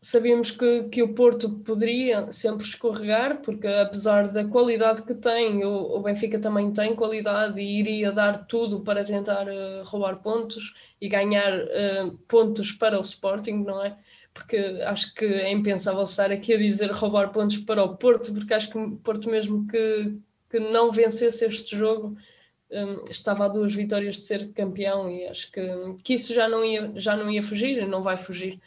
Sabíamos 0.00 0.50
que, 0.50 0.84
que 0.84 1.02
o 1.02 1.14
Porto 1.14 1.58
poderia 1.60 2.30
sempre 2.30 2.64
escorregar, 2.64 3.40
porque 3.40 3.66
apesar 3.66 4.28
da 4.28 4.44
qualidade 4.44 5.02
que 5.02 5.14
tem, 5.14 5.64
o, 5.64 5.96
o 5.96 6.00
Benfica 6.00 6.38
também 6.38 6.70
tem 6.72 6.94
qualidade 6.94 7.60
e 7.60 7.80
iria 7.80 8.12
dar 8.12 8.46
tudo 8.46 8.82
para 8.82 9.02
tentar 9.02 9.48
uh, 9.48 9.82
roubar 9.84 10.16
pontos 10.22 10.74
e 11.00 11.08
ganhar 11.08 11.52
uh, 11.60 12.10
pontos 12.28 12.72
para 12.72 12.98
o 12.98 13.02
Sporting, 13.02 13.64
não 13.64 13.82
é? 13.82 13.96
Porque 14.34 14.56
acho 14.84 15.14
que 15.14 15.24
é 15.24 15.50
impensável 15.50 16.02
estar 16.02 16.30
aqui 16.30 16.54
a 16.54 16.58
dizer 16.58 16.90
roubar 16.92 17.32
pontos 17.32 17.56
para 17.58 17.82
o 17.82 17.96
Porto, 17.96 18.32
porque 18.34 18.54
acho 18.54 18.70
que 18.70 18.78
o 18.78 18.96
Porto, 18.98 19.30
mesmo 19.30 19.66
que, 19.66 20.14
que 20.50 20.60
não 20.60 20.92
vencesse 20.92 21.44
este 21.46 21.76
jogo, 21.76 22.16
um, 22.70 23.04
estava 23.10 23.46
a 23.46 23.48
duas 23.48 23.74
vitórias 23.74 24.16
de 24.16 24.22
ser 24.22 24.52
campeão 24.52 25.10
e 25.10 25.26
acho 25.26 25.50
que, 25.50 25.62
que 26.02 26.14
isso 26.14 26.34
já 26.34 26.48
não, 26.48 26.64
ia, 26.64 26.92
já 26.96 27.16
não 27.16 27.30
ia 27.30 27.42
fugir 27.42 27.86
não 27.86 28.02
vai 28.02 28.16
fugir. 28.16 28.60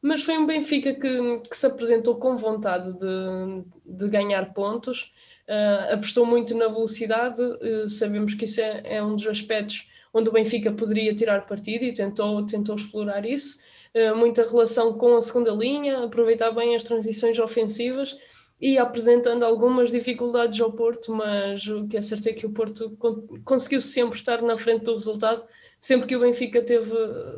Mas 0.00 0.22
foi 0.22 0.38
um 0.38 0.46
Benfica 0.46 0.94
que, 0.94 1.40
que 1.40 1.56
se 1.56 1.66
apresentou 1.66 2.16
com 2.16 2.36
vontade 2.36 2.92
de, 2.92 3.64
de 3.84 4.08
ganhar 4.08 4.52
pontos, 4.54 5.12
uh, 5.48 5.94
apostou 5.94 6.24
muito 6.24 6.56
na 6.56 6.68
velocidade, 6.68 7.42
uh, 7.42 7.88
sabemos 7.88 8.34
que 8.34 8.44
isso 8.44 8.60
é, 8.60 8.82
é, 8.84 9.02
um 9.02 9.16
dos 9.16 9.26
aspectos 9.26 9.88
onde 10.14 10.28
o 10.28 10.32
Benfica 10.32 10.72
poderia 10.72 11.14
tirar 11.14 11.46
partido 11.46 11.84
e 11.84 11.92
tentou, 11.92 12.46
tentou 12.46 12.76
explorar 12.76 13.26
isso. 13.26 13.58
Uh, 13.92 14.14
muita 14.14 14.48
relação 14.48 14.96
com 14.96 15.16
a 15.16 15.20
segunda 15.20 15.50
linha, 15.50 16.04
aproveitar 16.04 16.52
bem 16.52 16.76
as 16.76 16.84
transições 16.84 17.36
ofensivas 17.38 18.16
e 18.60 18.76
apresentando 18.76 19.44
algumas 19.44 19.90
dificuldades 19.90 20.60
ao 20.60 20.72
Porto, 20.72 21.12
mas 21.12 21.64
o 21.68 21.86
que 21.86 21.96
é 21.96 22.02
certo 22.02 22.28
é 22.28 22.32
que 22.32 22.44
o 22.44 22.50
Porto 22.50 22.96
conseguiu 23.44 23.80
sempre 23.80 24.18
estar 24.18 24.42
na 24.42 24.56
frente 24.56 24.84
do 24.84 24.94
resultado, 24.94 25.44
sempre 25.78 26.08
que 26.08 26.16
o 26.16 26.20
Benfica 26.20 26.60
teve 26.60 26.92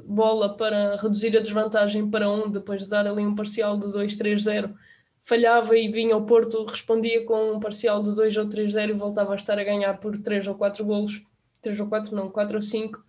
bola 0.04 0.56
para 0.56 0.96
reduzir 0.96 1.36
a 1.36 1.40
desvantagem 1.40 2.10
para 2.10 2.30
um, 2.30 2.50
depois 2.50 2.84
de 2.84 2.88
dar 2.88 3.06
ali 3.06 3.22
um 3.22 3.34
parcial 3.34 3.76
de 3.76 3.86
2-3-0, 3.88 4.74
falhava 5.22 5.76
e 5.76 5.88
vinha 5.88 6.14
ao 6.14 6.24
Porto, 6.24 6.64
respondia 6.64 7.22
com 7.26 7.52
um 7.52 7.60
parcial 7.60 8.02
de 8.02 8.14
2 8.14 8.38
ou 8.38 8.46
3-0 8.46 8.88
e 8.88 8.92
voltava 8.94 9.34
a 9.34 9.36
estar 9.36 9.58
a 9.58 9.64
ganhar 9.64 10.00
por 10.00 10.16
3 10.16 10.46
ou 10.46 10.54
4 10.54 10.82
golos, 10.86 11.22
3 11.60 11.80
ou 11.80 11.86
4 11.86 12.16
não, 12.16 12.30
4 12.30 12.56
ou 12.56 12.62
5, 12.62 12.98
uh, 12.98 13.02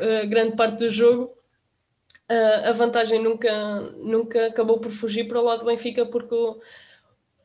eh, 0.00 0.26
grande 0.26 0.54
parte 0.54 0.80
do 0.80 0.90
jogo. 0.90 1.32
Uh, 2.30 2.68
a 2.68 2.72
vantagem 2.72 3.22
nunca, 3.22 3.80
nunca 3.98 4.46
acabou 4.46 4.78
por 4.78 4.90
fugir 4.90 5.28
para 5.28 5.40
o 5.40 5.44
lado 5.44 5.60
do 5.60 5.66
Benfica 5.66 6.06
porque 6.06 6.34
o, 6.34 6.58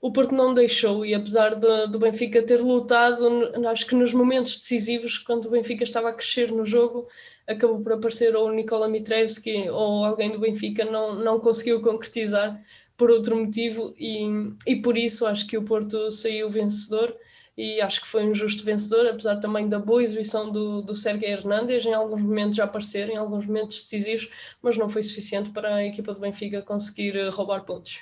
o 0.01 0.11
Porto 0.11 0.33
não 0.33 0.53
deixou 0.53 1.05
e 1.05 1.13
apesar 1.13 1.55
de, 1.55 1.87
do 1.87 1.99
Benfica 1.99 2.41
ter 2.41 2.61
lutado, 2.61 3.51
acho 3.67 3.85
que 3.85 3.95
nos 3.95 4.13
momentos 4.13 4.57
decisivos, 4.57 5.17
quando 5.17 5.45
o 5.45 5.51
Benfica 5.51 5.83
estava 5.83 6.09
a 6.09 6.13
crescer 6.13 6.51
no 6.51 6.65
jogo, 6.65 7.07
acabou 7.45 7.81
por 7.81 7.93
aparecer 7.93 8.35
ou 8.35 8.47
o 8.47 8.53
Nikola 8.53 8.87
Mitrevski 8.87 9.69
ou 9.69 10.05
alguém 10.05 10.31
do 10.31 10.39
Benfica 10.39 10.85
não, 10.85 11.15
não 11.15 11.39
conseguiu 11.39 11.81
concretizar 11.81 12.61
por 12.95 13.11
outro 13.11 13.35
motivo 13.35 13.93
e, 13.97 14.25
e 14.65 14.75
por 14.77 14.97
isso 14.97 15.25
acho 15.25 15.45
que 15.47 15.57
o 15.57 15.63
Porto 15.63 16.09
saiu 16.11 16.49
vencedor 16.49 17.15
e 17.57 17.81
acho 17.81 17.99
que 17.99 18.07
foi 18.07 18.25
um 18.25 18.33
justo 18.33 18.63
vencedor, 18.63 19.05
apesar 19.05 19.35
também 19.35 19.67
da 19.67 19.79
boa 19.79 20.01
exibição 20.01 20.49
do, 20.49 20.81
do 20.81 20.95
Sérgio 20.95 21.27
Hernandes, 21.27 21.85
em 21.85 21.93
alguns 21.93 22.21
momentos 22.21 22.55
já 22.55 22.63
aparecer, 22.63 23.09
em 23.09 23.17
alguns 23.17 23.45
momentos 23.45 23.81
decisivos, 23.81 24.29
mas 24.61 24.77
não 24.77 24.87
foi 24.87 25.03
suficiente 25.03 25.49
para 25.49 25.75
a 25.75 25.85
equipa 25.85 26.13
do 26.13 26.21
Benfica 26.21 26.61
conseguir 26.61 27.17
eh, 27.17 27.27
roubar 27.27 27.65
pontos. 27.65 27.99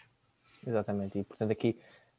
Exatamente, 0.66 1.18
e 1.18 1.24
portanto 1.24 1.52
aqui 1.52 1.76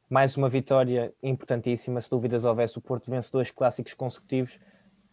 mais 0.09 0.35
uma 0.35 0.49
vitória 0.49 1.13
importantíssima. 1.21 2.01
Se 2.01 2.09
dúvidas 2.09 2.43
houvesse, 2.43 2.77
o 2.77 2.81
Porto 2.81 3.11
vence 3.11 3.31
dois 3.31 3.51
clássicos 3.51 3.93
consecutivos, 3.93 4.59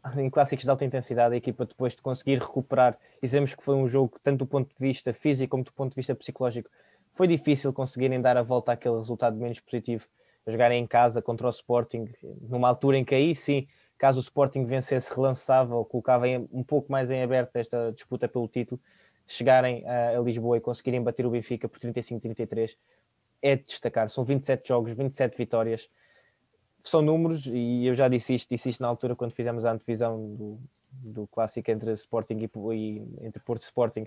em 0.17 0.31
clássicos 0.31 0.65
de 0.65 0.71
alta 0.71 0.85
intensidade. 0.87 1.35
A 1.35 1.37
equipa, 1.37 1.67
depois 1.67 1.95
de 1.95 2.01
conseguir 2.01 2.39
recuperar, 2.39 2.99
dizemos 3.23 3.55
que 3.55 3.63
foi 3.63 3.75
um 3.75 3.87
jogo, 3.87 4.19
tanto 4.23 4.39
do 4.39 4.47
ponto 4.47 4.75
de 4.75 4.81
vista 4.81 5.13
físico 5.13 5.51
como 5.51 5.65
do 5.65 5.73
ponto 5.73 5.91
de 5.91 5.97
vista 5.97 6.15
psicológico, 6.15 6.71
foi 7.13 7.29
difícil 7.29 7.73
conseguirem 7.73 8.21
dar 8.21 8.39
a 8.39 8.43
volta 8.43 8.73
àquele 8.73 8.97
resultado 8.97 9.37
menos 9.37 9.61
positivo, 9.61 10.07
jogarem 10.47 10.83
em 10.83 10.87
casa 10.87 11.21
contra 11.21 11.47
o 11.47 11.51
Sporting, 11.51 12.09
numa 12.49 12.69
altura 12.69 12.97
em 12.97 13.05
que 13.05 13.15
aí 13.15 13.35
sim, 13.35 13.69
caso 13.99 14.19
o 14.19 14.23
Sporting 14.23 14.65
vencesse, 14.65 15.15
relançava 15.15 15.75
ou 15.75 15.85
colocava 15.85 16.27
um 16.51 16.63
pouco 16.63 16.91
mais 16.91 17.11
em 17.11 17.23
aberto 17.23 17.57
esta 17.57 17.93
disputa 17.93 18.27
pelo 18.29 18.49
título, 18.49 18.81
chegarem 19.27 19.87
a, 19.87 20.19
a 20.19 20.21
Lisboa 20.21 20.57
e 20.57 20.61
conseguirem 20.61 21.03
bater 21.03 21.27
o 21.27 21.31
Benfica 21.31 21.69
por 21.69 21.81
35-33 21.81 22.77
é 23.43 23.57
de 23.57 23.65
destacar. 23.65 24.09
São 24.11 24.25
27 24.25 24.69
jogos, 24.69 24.93
27 24.93 25.37
vitórias. 25.37 25.89
São 26.83 27.03
números, 27.03 27.47
e 27.47 27.87
eu 27.87 27.95
já 27.95 28.09
disse 28.09 28.35
isto, 28.35 28.49
disse 28.49 28.71
isto 28.71 28.81
na 28.81 28.89
altura 28.89 29.17
quando 29.17 29.33
fizemos 29.33 29.65
a 29.65 29.73
antevisão 29.73 30.35
do, 30.35 30.61
do 30.93 31.27
clássico 31.27 31.71
entre 31.71 31.93
Sporting 31.93 32.39
e, 32.39 32.51
e 32.75 33.27
entre 33.27 33.43
Porto 33.43 33.63
e 33.63 33.65
Sporting 33.65 34.07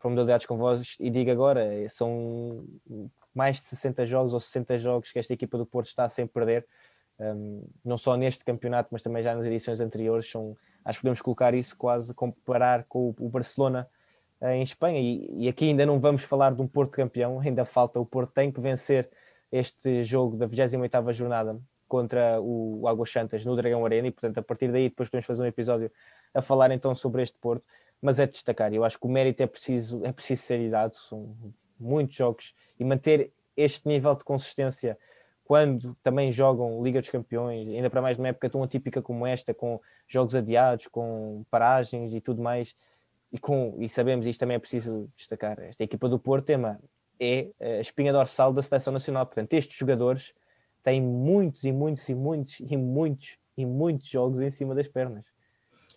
para 0.00 0.08
modalidades 0.08 0.46
com 0.46 0.56
vozes, 0.56 0.96
e 0.98 1.10
digo 1.10 1.30
agora, 1.30 1.86
são 1.90 2.64
mais 3.34 3.58
de 3.58 3.64
60 3.64 4.06
jogos 4.06 4.32
ou 4.32 4.40
60 4.40 4.78
jogos 4.78 5.12
que 5.12 5.18
esta 5.18 5.34
equipa 5.34 5.58
do 5.58 5.66
Porto 5.66 5.88
está 5.88 6.08
sem 6.08 6.26
perder, 6.26 6.66
um, 7.18 7.68
não 7.84 7.98
só 7.98 8.16
neste 8.16 8.42
campeonato, 8.42 8.88
mas 8.90 9.02
também 9.02 9.22
já 9.22 9.34
nas 9.34 9.44
edições 9.44 9.78
anteriores. 9.78 10.30
São, 10.30 10.56
acho 10.84 10.98
que 10.98 11.02
podemos 11.02 11.20
colocar 11.20 11.52
isso 11.52 11.76
quase 11.76 12.14
comparar 12.14 12.84
com 12.84 13.14
o, 13.18 13.28
Barcelona 13.28 13.86
em 14.42 14.62
Espanha. 14.62 15.00
E, 15.00 15.44
e, 15.44 15.48
aqui 15.48 15.66
ainda 15.66 15.84
não 15.84 15.98
vamos 16.00 16.22
falar 16.22 16.54
de 16.54 16.62
um 16.62 16.66
Porto 16.66 16.92
campeão, 16.92 17.40
ainda 17.40 17.64
falta. 17.64 18.00
O 18.00 18.06
Porto 18.06 18.32
tem 18.32 18.50
que 18.50 18.60
vencer 18.60 19.08
este 19.52 20.02
jogo 20.02 20.36
da 20.36 20.46
28 20.46 21.12
jornada 21.12 21.60
contra 21.88 22.40
o, 22.40 22.82
o 22.82 22.88
Águas 22.88 23.10
Santas 23.10 23.44
no 23.44 23.56
Dragão 23.56 23.84
Arena 23.84 24.08
e, 24.08 24.10
portanto, 24.10 24.38
a 24.38 24.42
partir 24.42 24.70
daí 24.70 24.88
depois 24.88 25.10
podemos 25.10 25.26
fazer 25.26 25.42
um 25.42 25.46
episódio 25.46 25.90
a 26.32 26.40
falar 26.40 26.70
então 26.70 26.94
sobre 26.94 27.22
este 27.22 27.38
Porto. 27.38 27.64
Mas 28.00 28.18
é 28.18 28.26
de 28.26 28.32
destacar, 28.32 28.72
eu 28.72 28.82
acho 28.82 28.98
que 28.98 29.06
o 29.06 29.10
mérito 29.10 29.42
é 29.42 29.46
preciso, 29.46 30.04
é 30.06 30.12
preciso 30.12 30.42
ser 30.42 30.70
dado, 30.70 30.94
são 30.94 31.34
muitos 31.78 32.16
jogos 32.16 32.54
e 32.78 32.84
manter 32.84 33.30
este 33.54 33.86
nível 33.86 34.14
de 34.14 34.24
consistência 34.24 34.96
quando 35.44 35.96
também 36.02 36.30
jogam 36.30 36.82
Liga 36.82 37.00
dos 37.00 37.10
Campeões, 37.10 37.68
ainda 37.68 37.90
para 37.90 38.00
mais 38.00 38.16
numa 38.16 38.28
época 38.28 38.48
tão 38.48 38.62
atípica 38.62 39.02
como 39.02 39.26
esta, 39.26 39.52
com 39.52 39.80
jogos 40.06 40.36
adiados, 40.36 40.86
com 40.86 41.44
paragens 41.50 42.14
e 42.14 42.20
tudo 42.20 42.40
mais, 42.40 42.74
e, 43.32 43.38
com, 43.38 43.76
e 43.78 43.88
sabemos, 43.88 44.26
isto 44.26 44.40
também 44.40 44.56
é 44.56 44.58
preciso 44.58 45.08
destacar, 45.16 45.56
esta 45.62 45.84
equipa 45.84 46.08
do 46.08 46.18
Porto 46.18 46.50
é 47.20 47.50
a 47.60 47.80
espinha 47.80 48.12
dorsal 48.12 48.52
da 48.52 48.62
seleção 48.62 48.92
nacional. 48.92 49.26
Portanto, 49.26 49.52
estes 49.52 49.76
jogadores 49.76 50.32
têm 50.82 51.00
muitos 51.00 51.64
e 51.64 51.72
muitos 51.72 52.08
e 52.08 52.14
muitos 52.14 52.60
e 52.60 52.76
muitos 52.76 53.36
e 53.56 53.66
muitos 53.66 54.08
jogos 54.08 54.40
em 54.40 54.50
cima 54.50 54.74
das 54.74 54.88
pernas. 54.88 55.24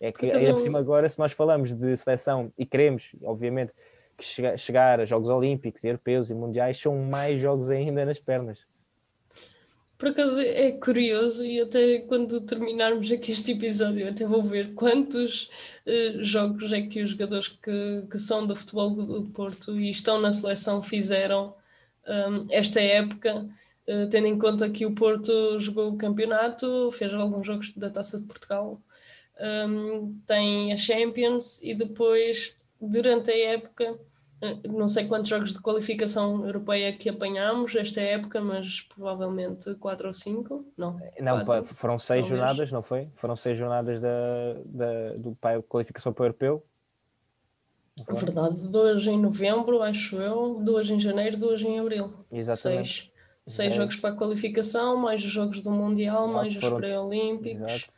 É 0.00 0.12
que 0.12 0.30
ainda 0.30 0.52
por 0.52 0.60
cima 0.60 0.78
agora, 0.78 1.08
se 1.08 1.18
nós 1.18 1.32
falamos 1.32 1.72
de 1.72 1.96
seleção 1.96 2.52
e 2.58 2.66
queremos, 2.66 3.16
obviamente, 3.22 3.72
que 4.16 4.24
chegar 4.58 5.00
a 5.00 5.04
Jogos 5.04 5.28
Olímpicos, 5.28 5.82
Europeus 5.82 6.30
e 6.30 6.34
Mundiais, 6.34 6.78
são 6.78 6.96
mais 7.10 7.40
jogos 7.40 7.70
ainda 7.70 8.04
nas 8.04 8.20
pernas. 8.20 8.66
Por 10.04 10.10
acaso 10.10 10.38
é 10.38 10.70
curioso 10.72 11.46
e 11.46 11.62
até 11.62 12.00
quando 12.00 12.38
terminarmos 12.42 13.10
aqui 13.10 13.32
este 13.32 13.52
episódio 13.52 14.06
até 14.06 14.26
vou 14.26 14.42
ver 14.42 14.74
quantos 14.74 15.48
uh, 15.86 16.22
jogos 16.22 16.70
é 16.72 16.82
que 16.82 17.02
os 17.02 17.12
jogadores 17.12 17.48
que, 17.48 18.02
que 18.10 18.18
são 18.18 18.46
do 18.46 18.54
futebol 18.54 18.90
do 18.90 19.22
Porto 19.30 19.80
e 19.80 19.88
estão 19.88 20.20
na 20.20 20.30
seleção 20.30 20.82
fizeram 20.82 21.54
um, 22.06 22.44
esta 22.50 22.82
época, 22.82 23.48
uh, 23.88 24.06
tendo 24.10 24.26
em 24.26 24.38
conta 24.38 24.68
que 24.68 24.84
o 24.84 24.94
Porto 24.94 25.58
jogou 25.58 25.92
o 25.92 25.96
campeonato, 25.96 26.90
fez 26.92 27.14
alguns 27.14 27.46
jogos 27.46 27.72
da 27.72 27.88
Taça 27.88 28.20
de 28.20 28.26
Portugal, 28.26 28.78
um, 29.40 30.14
tem 30.26 30.70
a 30.74 30.76
Champions 30.76 31.62
e 31.62 31.74
depois 31.74 32.54
durante 32.78 33.30
a 33.30 33.38
época 33.38 33.98
não 34.68 34.88
sei 34.88 35.06
quantos 35.06 35.28
jogos 35.28 35.52
de 35.52 35.60
qualificação 35.60 36.44
europeia 36.44 36.96
que 36.96 37.08
apanhámos 37.08 37.74
esta 37.74 38.00
época, 38.00 38.40
mas 38.40 38.82
provavelmente 38.82 39.74
quatro 39.76 40.08
ou 40.08 40.14
cinco, 40.14 40.66
não? 40.76 40.98
Não, 41.20 41.44
quatro, 41.44 41.74
foram 41.74 41.98
seis 41.98 42.20
talvez. 42.20 42.28
jornadas, 42.28 42.72
não 42.72 42.82
foi? 42.82 43.10
Foram 43.14 43.36
seis 43.36 43.56
jornadas 43.56 44.00
da, 44.00 44.54
da, 44.64 45.14
do 45.14 45.36
qualificação 45.68 46.12
para 46.12 46.22
o 46.22 46.26
europeu. 46.26 46.64
É 48.06 48.14
verdade, 48.14 48.70
duas 48.70 49.06
em 49.06 49.18
novembro, 49.18 49.80
acho 49.82 50.16
eu, 50.16 50.60
duas 50.62 50.90
em 50.90 50.98
janeiro, 50.98 51.38
duas 51.38 51.62
em 51.62 51.78
abril. 51.78 52.12
Exatamente. 52.30 53.12
Seis, 53.46 53.56
seis 53.56 53.74
jogos 53.74 53.96
para 53.96 54.10
a 54.10 54.16
qualificação, 54.16 54.96
mais 54.96 55.24
os 55.24 55.30
jogos 55.30 55.62
do 55.62 55.70
Mundial, 55.70 56.26
mais 56.26 56.56
os 56.56 56.68
pré-olímpicos. 56.68 57.88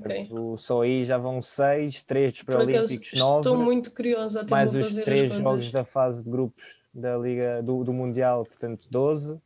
Okay. 0.00 0.28
só 0.58 0.82
aí 0.82 1.04
já 1.04 1.18
vão 1.18 1.40
seis, 1.40 2.02
três 2.02 2.32
dos 2.32 2.42
pré-olímpicos, 2.42 3.12
nove. 3.18 3.40
Estou 3.40 3.56
muito 3.56 3.94
curiosa 3.94 4.40
a 4.40 4.44
Mais 4.50 4.74
os 4.74 4.94
três 4.94 5.32
jogos 5.32 5.70
da 5.70 5.84
fase 5.84 6.22
de 6.22 6.30
grupos 6.30 6.84
da 6.92 7.16
Liga 7.16 7.62
do, 7.62 7.82
do 7.82 7.92
Mundial, 7.92 8.44
portanto 8.44 8.86
12. 8.90 9.40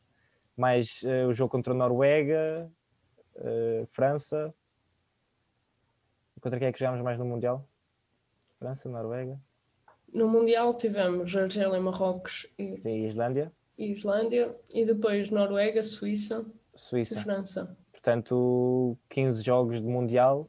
Mais 0.56 1.02
uh, 1.02 1.28
o 1.28 1.34
jogo 1.34 1.50
contra 1.50 1.72
a 1.72 1.76
Noruega, 1.76 2.70
uh, 3.36 3.86
França. 3.86 4.52
Contra 6.40 6.58
quem 6.58 6.68
é 6.68 6.72
que 6.72 6.78
jogámos 6.78 7.02
mais 7.02 7.18
no 7.18 7.24
Mundial? 7.24 7.66
França, 8.58 8.88
Noruega. 8.88 9.38
No 10.12 10.28
Mundial 10.28 10.74
tivemos 10.74 11.34
Argélia, 11.36 11.80
Marrocos 11.80 12.46
e, 12.58 12.76
Sim, 12.78 13.02
Islândia. 13.02 13.52
e 13.76 13.92
Islândia. 13.92 14.56
E 14.72 14.84
depois 14.84 15.30
Noruega, 15.30 15.82
Suíça, 15.82 16.44
Suíça. 16.74 17.14
e 17.14 17.22
França. 17.22 17.76
Portanto, 17.98 18.96
15 19.10 19.42
jogos 19.42 19.80
de 19.80 19.86
Mundial, 19.86 20.48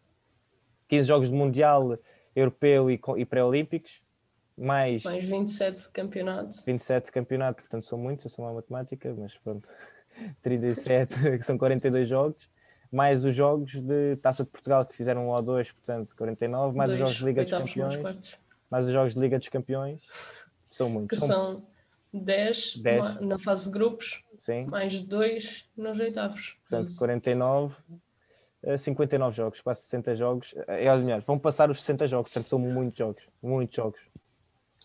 15 0.87 1.07
jogos 1.07 1.29
de 1.29 1.35
Mundial 1.35 1.97
europeu 2.35 2.91
e, 2.91 3.01
e 3.17 3.25
pré-olímpicos, 3.25 4.01
mais, 4.55 5.03
mais 5.03 5.25
27 5.25 5.81
de 5.81 5.89
campeonato. 5.89 6.63
27 6.63 7.05
de 7.05 7.11
campeonato, 7.11 7.61
portanto 7.63 7.85
são 7.85 7.97
muitos, 7.97 8.25
eu 8.25 8.29
sou 8.29 8.45
uma 8.45 8.53
matemática, 8.53 9.13
mas 9.17 9.35
pronto, 9.37 9.67
37, 10.43 11.37
que 11.39 11.41
são 11.43 11.57
42 11.57 12.07
jogos, 12.07 12.47
mais 12.91 13.25
os 13.25 13.35
jogos 13.35 13.73
de 13.75 14.15
Taça 14.17 14.43
de 14.43 14.49
Portugal 14.51 14.85
que 14.85 14.95
fizeram 14.95 15.25
um 15.25 15.29
ou 15.29 15.41
dois, 15.41 15.71
portanto 15.71 16.15
49, 16.15 16.77
mais 16.77 16.91
Dois, 16.91 17.01
os 17.01 17.07
jogos 17.07 17.17
de 17.17 17.25
Liga 17.25 17.43
dos 17.43 17.51
Campeões, 17.51 18.39
mais 18.69 18.85
os 18.85 18.93
jogos 18.93 19.15
de 19.15 19.19
Liga 19.19 19.39
dos 19.39 19.49
Campeões, 19.49 20.01
são 20.69 20.87
muitos. 20.87 21.19
Que 21.19 21.25
são 21.25 21.63
10, 22.13 22.77
10. 22.77 23.21
na 23.21 23.39
fase 23.39 23.65
de 23.65 23.71
grupos, 23.71 24.23
Sim. 24.39 24.65
mais 24.65 25.01
2 25.01 25.69
nos 25.75 25.99
oitavos. 25.99 26.57
Portanto, 26.61 26.97
49, 26.97 27.75
59 28.77 29.35
jogos, 29.35 29.61
quase 29.61 29.81
60 29.81 30.15
jogos. 30.15 30.55
É, 30.67 30.85
é 30.85 30.97
melhor, 30.97 31.19
vão 31.21 31.37
passar 31.37 31.69
os 31.69 31.81
60 31.81 32.07
jogos, 32.07 32.31
portanto 32.31 32.49
são 32.49 32.57
muitos 32.57 32.97
jogos, 32.97 33.23
muitos 33.43 33.75
jogos. 33.75 33.99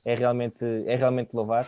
É 0.04 0.14
realmente, 0.14 0.64
é 0.86 0.96
realmente 0.96 1.32
louvar. 1.32 1.66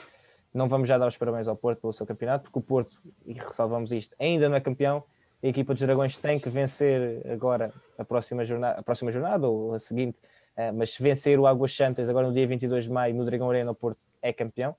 Não 0.52 0.68
vamos 0.68 0.88
já 0.88 0.98
dar 0.98 1.06
os 1.06 1.16
parabéns 1.16 1.46
ao 1.48 1.56
Porto 1.56 1.80
pelo 1.80 1.92
seu 1.92 2.04
campeonato, 2.04 2.44
porque 2.44 2.58
o 2.58 2.62
Porto, 2.62 3.00
e 3.24 3.34
ressalvamos 3.34 3.92
isto, 3.92 4.14
ainda 4.18 4.48
não 4.48 4.56
é 4.56 4.60
campeão. 4.60 5.04
A 5.42 5.46
equipa 5.46 5.72
dos 5.72 5.82
Dragões 5.82 6.16
tem 6.16 6.40
que 6.40 6.48
vencer 6.48 7.24
agora 7.30 7.72
a 7.98 8.04
próxima 8.04 8.44
jornada, 8.44 8.80
a 8.80 8.82
próxima 8.82 9.12
jornada 9.12 9.46
ou 9.46 9.74
a 9.74 9.78
seguinte, 9.78 10.18
eh, 10.56 10.72
mas 10.72 10.94
se 10.94 11.02
vencer 11.02 11.38
o 11.38 11.46
Águas 11.46 11.76
Santas 11.76 12.08
agora 12.08 12.26
no 12.26 12.32
dia 12.32 12.46
22 12.46 12.84
de 12.84 12.90
maio 12.90 13.14
no 13.14 13.24
Dragão 13.24 13.48
Arena, 13.50 13.70
o 13.70 13.74
Porto 13.74 14.00
é 14.22 14.32
campeão 14.32 14.74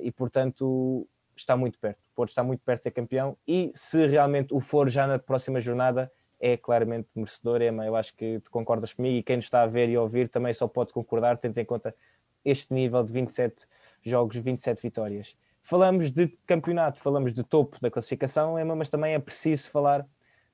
e, 0.00 0.10
portanto, 0.10 1.06
está 1.42 1.56
muito 1.56 1.78
perto. 1.78 1.98
O 1.98 2.14
Porto 2.14 2.30
está 2.30 2.42
muito 2.42 2.60
perto 2.60 2.80
de 2.80 2.84
ser 2.84 2.90
campeão 2.90 3.36
e 3.46 3.70
se 3.74 4.06
realmente 4.06 4.54
o 4.54 4.60
for 4.60 4.88
já 4.88 5.06
na 5.06 5.18
próxima 5.18 5.60
jornada, 5.60 6.10
é 6.40 6.56
claramente 6.56 7.08
merecedor. 7.14 7.62
Ema, 7.62 7.86
eu 7.86 7.94
acho 7.94 8.14
que 8.14 8.40
tu 8.40 8.50
concordas 8.50 8.92
comigo 8.92 9.16
e 9.16 9.22
quem 9.22 9.36
nos 9.36 9.44
está 9.44 9.62
a 9.62 9.66
ver 9.66 9.88
e 9.88 9.96
ouvir 9.96 10.28
também 10.28 10.52
só 10.52 10.66
pode 10.66 10.92
concordar, 10.92 11.38
tendo 11.38 11.56
em 11.58 11.64
conta 11.64 11.94
este 12.44 12.74
nível 12.74 13.02
de 13.04 13.12
27 13.12 13.64
jogos, 14.02 14.36
27 14.36 14.82
vitórias. 14.82 15.36
Falamos 15.62 16.10
de 16.10 16.26
campeonato, 16.44 16.98
falamos 16.98 17.32
de 17.32 17.44
topo 17.44 17.80
da 17.80 17.90
classificação, 17.90 18.58
Ema, 18.58 18.74
mas 18.74 18.90
também 18.90 19.14
é 19.14 19.18
preciso 19.20 19.70
falar 19.70 20.04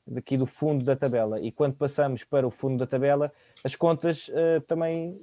daqui 0.06 0.36
do 0.36 0.46
fundo 0.46 0.84
da 0.84 0.94
tabela. 0.94 1.40
E 1.40 1.50
quando 1.50 1.74
passamos 1.74 2.24
para 2.24 2.46
o 2.46 2.50
fundo 2.50 2.78
da 2.78 2.86
tabela, 2.86 3.32
as 3.64 3.74
contas 3.74 4.28
uh, 4.28 4.60
também 4.66 5.18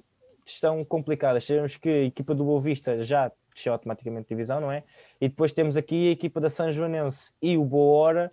estão 0.46 0.84
complicadas. 0.84 1.46
Sabemos 1.46 1.78
que 1.78 1.90
a 1.90 2.04
equipa 2.04 2.34
do 2.34 2.44
Boa 2.44 2.62
Vista 2.62 3.04
já 3.04 3.32
desceu 3.56 3.74
automaticamente 3.74 4.28
divisão, 4.30 4.62
não 4.62 4.72
é? 4.72 4.84
E 5.20 5.28
depois 5.28 5.54
temos 5.54 5.76
aqui 5.78 6.10
a 6.10 6.12
equipa 6.12 6.40
da 6.40 6.50
São 6.50 6.72
Joanense 6.72 7.34
e 7.42 7.58
o 7.58 7.64
Boa 7.64 7.98
Hora, 7.98 8.30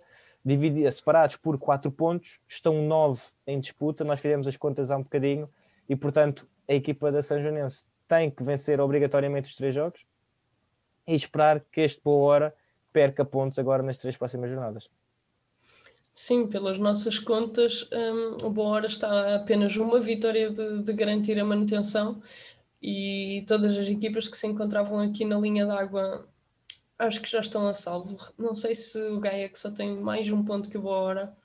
separados 0.91 1.37
por 1.37 1.57
4 1.57 1.89
pontos, 1.91 2.39
estão 2.47 2.85
9 2.85 3.21
em 3.47 3.59
disputa. 3.59 4.03
Nós 4.03 4.19
fizemos 4.19 4.45
as 4.45 4.57
contas 4.57 4.91
há 4.91 4.97
um 4.97 5.03
bocadinho 5.03 5.49
e, 5.89 5.95
portanto, 5.95 6.47
a 6.67 6.73
equipa 6.73 7.11
da 7.11 7.23
São 7.23 7.41
Joanense 7.41 7.87
tem 8.07 8.29
que 8.29 8.43
vencer 8.43 8.79
obrigatoriamente 8.79 9.49
os 9.49 9.55
três 9.55 9.73
jogos 9.73 10.05
e 11.07 11.15
esperar 11.15 11.61
que 11.71 11.81
este 11.81 12.01
Boa 12.03 12.25
Hora 12.25 12.55
perca 12.91 13.25
pontos 13.25 13.57
agora 13.57 13.81
nas 13.81 13.97
três 13.97 14.15
próximas 14.15 14.49
jornadas. 14.49 14.89
Sim, 16.13 16.45
pelas 16.45 16.77
nossas 16.77 17.17
contas, 17.17 17.89
um, 17.91 18.45
o 18.45 18.49
Boa 18.51 18.69
Hora 18.69 18.85
está 18.85 19.07
a 19.09 19.35
apenas 19.35 19.75
uma 19.77 19.99
vitória 19.99 20.51
de, 20.51 20.83
de 20.83 20.93
garantir 20.93 21.39
a 21.39 21.43
manutenção 21.43 22.21
e 22.83 23.45
todas 23.47 23.77
as 23.77 23.87
equipas 23.87 24.27
que 24.27 24.37
se 24.37 24.45
encontravam 24.45 24.99
aqui 24.99 25.23
na 25.23 25.39
linha 25.39 25.65
d'água 25.65 26.27
acho 26.99 27.21
que 27.21 27.31
já 27.31 27.39
estão 27.39 27.65
a 27.65 27.73
salvo. 27.73 28.17
Não 28.37 28.53
sei 28.53 28.75
se 28.75 29.01
o 29.01 29.21
Gaia, 29.21 29.47
que 29.47 29.57
só 29.57 29.71
tem 29.71 29.95
mais 29.95 30.29
um 30.29 30.43
ponto 30.43 30.69
que 30.69 30.77
o 30.77 30.81
Boa 30.81 30.97
Hora, 30.97 31.37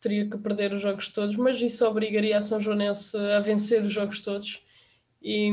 teria 0.00 0.30
que 0.30 0.38
perder 0.38 0.72
os 0.72 0.80
jogos 0.80 1.10
todos, 1.10 1.34
mas 1.34 1.60
isso 1.60 1.84
obrigaria 1.84 2.38
a 2.38 2.42
São 2.42 2.60
Joanense 2.60 3.16
a 3.16 3.40
vencer 3.40 3.82
os 3.82 3.92
jogos 3.92 4.20
todos. 4.20 4.64
E, 5.20 5.50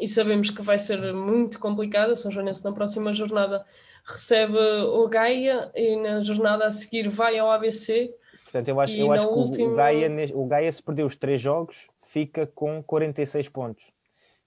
e 0.00 0.06
sabemos 0.06 0.50
que 0.50 0.62
vai 0.62 0.78
ser 0.78 1.12
muito 1.12 1.58
complicado. 1.58 2.12
A 2.12 2.16
São 2.16 2.30
Joanense 2.30 2.64
na 2.64 2.72
próxima 2.72 3.12
jornada 3.12 3.64
recebe 4.04 4.56
o 4.56 5.08
Gaia 5.08 5.72
e 5.74 5.96
na 5.96 6.20
jornada 6.20 6.64
a 6.64 6.70
seguir 6.70 7.08
vai 7.08 7.36
ao 7.38 7.50
ABC. 7.50 8.14
Portanto, 8.44 8.68
eu 8.68 8.80
acho, 8.80 8.96
eu 8.96 9.10
acho 9.10 9.26
que 9.26 9.34
última... 9.34 9.72
o, 9.72 9.74
Gaia, 9.74 10.08
o 10.32 10.46
Gaia, 10.46 10.70
se 10.70 10.80
perder 10.80 11.04
os 11.04 11.16
três 11.16 11.40
jogos, 11.40 11.88
fica 12.04 12.46
com 12.46 12.80
46 12.84 13.48
pontos 13.48 13.95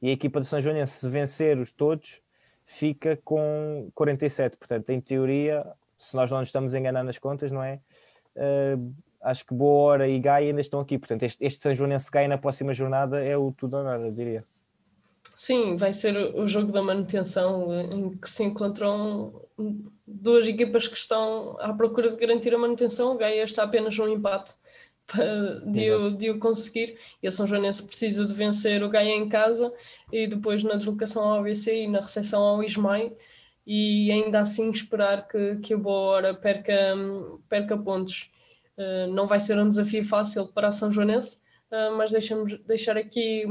e 0.01 0.09
a 0.09 0.11
equipa 0.11 0.39
de 0.39 0.47
São 0.47 0.61
Joanense, 0.61 0.99
se 0.99 1.09
vencer 1.09 1.57
os 1.57 1.71
todos, 1.71 2.21
fica 2.65 3.19
com 3.23 3.89
47. 3.93 4.57
Portanto, 4.57 4.89
em 4.89 5.01
teoria, 5.01 5.65
se 5.97 6.15
nós 6.15 6.31
não 6.31 6.39
nos 6.39 6.49
estamos 6.49 6.73
a 6.73 6.79
enganar 6.79 7.03
nas 7.03 7.17
contas, 7.17 7.51
não 7.51 7.61
é? 7.61 7.79
Uh, 8.35 8.93
acho 9.21 9.45
que 9.45 9.53
Boa 9.53 9.83
Hora 9.83 10.07
e 10.07 10.19
Gaia 10.19 10.47
ainda 10.47 10.61
estão 10.61 10.79
aqui. 10.79 10.97
Portanto, 10.97 11.23
este, 11.23 11.43
este 11.45 11.61
São 11.61 11.75
Joanense 11.75 12.09
Gaia 12.09 12.27
na 12.27 12.37
próxima 12.37 12.73
jornada 12.73 13.23
é 13.23 13.35
o 13.35 13.51
tudo 13.51 13.77
ou 13.77 13.83
nada, 13.83 14.05
eu 14.05 14.11
diria. 14.11 14.45
Sim, 15.35 15.77
vai 15.77 15.93
ser 15.93 16.17
o 16.35 16.47
jogo 16.47 16.71
da 16.71 16.81
manutenção 16.81 17.69
em 17.73 18.09
que 18.09 18.29
se 18.29 18.43
encontram 18.43 19.41
duas 20.05 20.45
equipas 20.45 20.87
que 20.87 20.97
estão 20.97 21.57
à 21.59 21.73
procura 21.73 22.09
de 22.09 22.17
garantir 22.17 22.53
a 22.53 22.57
manutenção. 22.57 23.13
O 23.13 23.17
Gaia 23.17 23.43
está 23.43 23.63
apenas 23.63 23.97
um 23.97 24.07
empate 24.07 24.53
de 25.65 25.91
o, 25.91 26.11
de 26.11 26.29
o 26.29 26.39
conseguir. 26.39 26.97
E 27.21 27.27
a 27.27 27.31
São 27.31 27.47
Joanense 27.47 27.83
precisa 27.83 28.25
de 28.25 28.33
vencer 28.33 28.83
o 28.83 28.89
Gaia 28.89 29.15
em 29.15 29.27
casa 29.27 29.73
e 30.11 30.27
depois 30.27 30.63
na 30.63 30.75
deslocação 30.75 31.23
ao 31.23 31.39
ABC 31.39 31.83
e 31.83 31.87
na 31.87 31.99
recepção 31.99 32.41
ao 32.41 32.63
Ismael 32.63 33.15
e 33.65 34.11
ainda 34.11 34.41
assim 34.41 34.71
esperar 34.71 35.27
que, 35.27 35.57
que 35.57 35.73
a 35.75 35.77
Boa 35.77 35.99
Hora 35.99 36.33
perca, 36.33 36.73
perca 37.47 37.77
pontos. 37.77 38.31
Uh, 38.77 39.11
não 39.11 39.27
vai 39.27 39.39
ser 39.39 39.59
um 39.59 39.67
desafio 39.67 40.03
fácil 40.03 40.47
para 40.47 40.69
a 40.69 40.71
São 40.71 40.89
Joanense, 40.89 41.41
uh, 41.69 41.95
mas 41.95 42.11
deixamos 42.11 42.57
deixar 42.65 42.97
aqui 42.97 43.43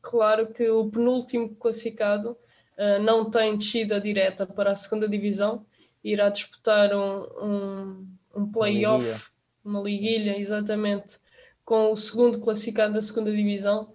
claro 0.00 0.46
que 0.46 0.68
o 0.70 0.88
penúltimo 0.88 1.54
classificado 1.56 2.30
uh, 2.78 3.02
não 3.02 3.28
tem 3.28 3.56
descida 3.56 4.00
direta 4.00 4.46
para 4.46 4.72
a 4.72 4.76
segunda 4.76 5.08
divisão, 5.08 5.66
irá 6.02 6.30
disputar 6.30 6.94
um, 6.94 7.26
um, 7.42 8.06
um 8.34 8.52
play-off 8.52 9.30
uma 9.66 9.80
liguilha, 9.80 10.38
exatamente, 10.38 11.18
com 11.64 11.92
o 11.92 11.96
segundo 11.96 12.40
classificado 12.40 12.94
da 12.94 13.02
segunda 13.02 13.32
divisão, 13.32 13.92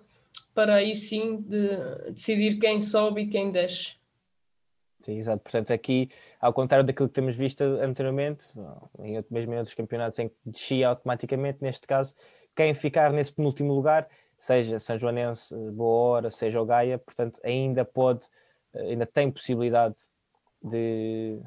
para 0.53 0.75
aí 0.75 0.93
sim 0.93 1.37
de, 1.37 1.67
decidir 2.11 2.59
quem 2.59 2.81
sobe 2.81 3.21
e 3.21 3.27
quem 3.27 3.51
desce. 3.51 3.95
Sim, 5.01 5.17
exato. 5.17 5.41
Portanto, 5.41 5.71
aqui, 5.71 6.09
ao 6.39 6.53
contrário 6.53 6.85
daquilo 6.85 7.07
que 7.07 7.15
temos 7.15 7.35
visto 7.35 7.61
anteriormente, 7.61 8.45
mesmo 9.29 9.53
em 9.53 9.57
outros 9.57 9.73
campeonatos 9.73 10.19
em 10.19 10.29
que 10.29 10.35
descia 10.45 10.89
automaticamente, 10.89 11.59
neste 11.61 11.87
caso, 11.87 12.13
quem 12.55 12.73
ficar 12.73 13.11
nesse 13.11 13.33
penúltimo 13.33 13.73
lugar, 13.73 14.07
seja 14.37 14.77
São 14.79 14.97
Joanense, 14.97 15.55
Boa 15.71 16.17
Hora, 16.17 16.31
seja 16.31 16.61
o 16.61 16.65
Gaia, 16.65 16.99
portanto, 16.99 17.39
ainda 17.43 17.83
pode, 17.85 18.27
ainda 18.75 19.05
tem 19.05 19.31
possibilidade 19.31 19.95
de, 20.61 21.39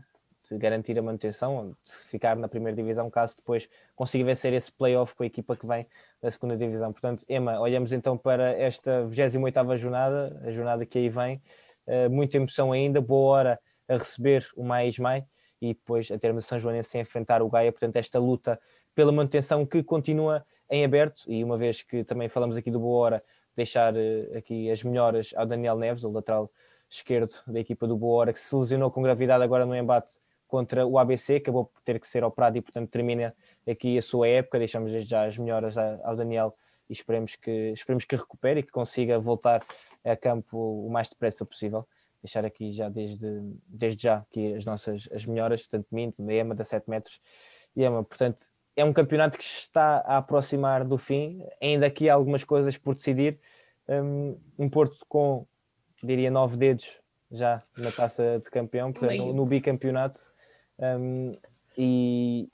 de 0.48 0.59
garantir 0.59 0.98
a 0.98 1.02
manutenção, 1.02 1.74
de 1.85 1.92
ficar 2.07 2.37
na 2.37 2.48
primeira 2.48 2.76
divisão, 2.76 3.09
caso 3.11 3.37
depois 3.37 3.68
consiga 3.96 4.24
vencer 4.24 4.52
esse 4.52 4.70
playoff 4.70 5.14
com 5.14 5.22
a 5.22 5.26
equipa 5.26 5.57
que 5.57 5.66
vem 5.66 5.87
da 6.20 6.30
segunda 6.30 6.57
divisão. 6.57 6.92
Portanto, 6.92 7.24
Emma, 7.28 7.59
olhamos 7.59 7.92
então 7.92 8.16
para 8.16 8.52
esta 8.52 9.07
28ª 9.07 9.76
jornada, 9.76 10.40
a 10.44 10.50
jornada 10.50 10.85
que 10.85 10.98
aí 10.98 11.09
vem, 11.09 11.40
uh, 11.87 12.11
muita 12.11 12.37
emoção 12.37 12.72
ainda, 12.72 13.00
boa 13.00 13.37
hora 13.37 13.61
a 13.88 13.94
receber 13.94 14.46
o 14.57 14.64
Mais 14.64 14.98
Mai 14.98 15.24
e 15.61 15.68
depois 15.68 16.11
a 16.11 16.18
termos 16.18 16.46
São 16.46 16.59
Joanense 16.59 16.96
a 16.98 17.00
enfrentar 17.00 17.42
o 17.42 17.48
Gaia, 17.48 17.72
portanto 17.72 17.96
esta 17.96 18.18
luta 18.18 18.61
pela 18.94 19.11
manutenção 19.11 19.64
que 19.64 19.83
continua 19.83 20.44
em 20.70 20.85
aberto 20.85 21.22
e 21.26 21.42
uma 21.42 21.57
vez 21.57 21.83
que 21.83 22.04
também 22.04 22.28
falamos 22.28 22.57
aqui 22.57 22.70
do 22.70 22.80
Boa 22.80 23.04
Hora, 23.04 23.24
deixar 23.57 23.94
uh, 23.94 24.37
aqui 24.37 24.70
as 24.70 24.83
melhoras 24.83 25.33
ao 25.37 25.46
Daniel 25.46 25.76
Neves, 25.78 26.04
o 26.04 26.11
lateral 26.11 26.50
esquerdo 26.88 27.33
da 27.46 27.61
equipa 27.61 27.87
do 27.87 27.96
Boa 27.96 28.20
Hora, 28.20 28.33
que 28.33 28.38
se 28.38 28.54
lesionou 28.54 28.90
com 28.90 29.02
gravidade 29.02 29.42
agora 29.42 29.66
no 29.66 29.74
embate 29.74 30.14
contra 30.54 30.86
o 30.86 31.00
ABC, 31.00 31.34
acabou 31.34 31.64
por 31.64 31.82
ter 31.82 31.98
que 31.98 32.06
ser 32.06 32.22
operado 32.22 32.56
e, 32.56 32.60
portanto, 32.62 32.88
termina 32.88 33.34
aqui 33.68 33.98
a 33.98 34.02
sua 34.02 34.28
época. 34.28 34.56
Deixamos 34.56 34.92
já 35.04 35.26
as 35.26 35.36
melhoras 35.36 35.76
ao 35.76 36.14
Daniel 36.14 36.56
e 36.88 36.92
esperemos 36.92 37.34
que, 37.34 37.50
esperemos 37.72 38.04
que 38.04 38.14
recupere 38.14 38.60
e 38.60 38.62
que 38.62 38.70
consiga 38.70 39.18
voltar 39.18 39.64
a 40.04 40.14
campo 40.14 40.56
o 40.56 40.88
mais 40.88 41.08
depressa 41.08 41.44
possível. 41.44 41.84
Deixar 42.22 42.44
aqui 42.44 42.72
já 42.72 42.88
desde, 42.88 43.26
desde 43.66 44.04
já 44.04 44.18
aqui 44.18 44.54
as 44.54 44.64
nossas 44.64 45.08
as 45.12 45.26
melhoras, 45.26 45.66
tanto 45.66 45.88
de 45.90 45.94
mim, 45.96 46.12
da 46.16 46.32
EMA, 46.32 46.54
da 46.54 46.64
7 46.64 46.88
metros. 46.88 47.20
E 47.74 47.82
EMA, 47.82 48.04
portanto, 48.04 48.44
é 48.76 48.84
um 48.84 48.92
campeonato 48.92 49.36
que 49.36 49.42
está 49.42 50.04
a 50.06 50.18
aproximar 50.18 50.84
do 50.84 50.96
fim. 50.96 51.44
Ainda 51.60 51.84
aqui 51.88 52.08
há 52.08 52.14
algumas 52.14 52.44
coisas 52.44 52.78
por 52.78 52.94
decidir. 52.94 53.40
Um, 53.88 54.38
um 54.56 54.70
Porto 54.70 55.04
com, 55.08 55.48
diria, 56.00 56.30
nove 56.30 56.56
dedos 56.56 57.00
já 57.28 57.60
na 57.76 57.90
taça 57.90 58.38
de 58.38 58.48
campeão, 58.52 58.92
portanto, 58.92 59.18
no, 59.18 59.32
no 59.32 59.44
bicampeonato 59.44 60.32
um, 60.78 61.37
e, 61.76 62.48